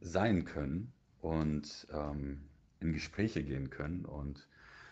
[0.00, 2.48] sein können und ähm,
[2.80, 4.46] in Gespräche gehen können und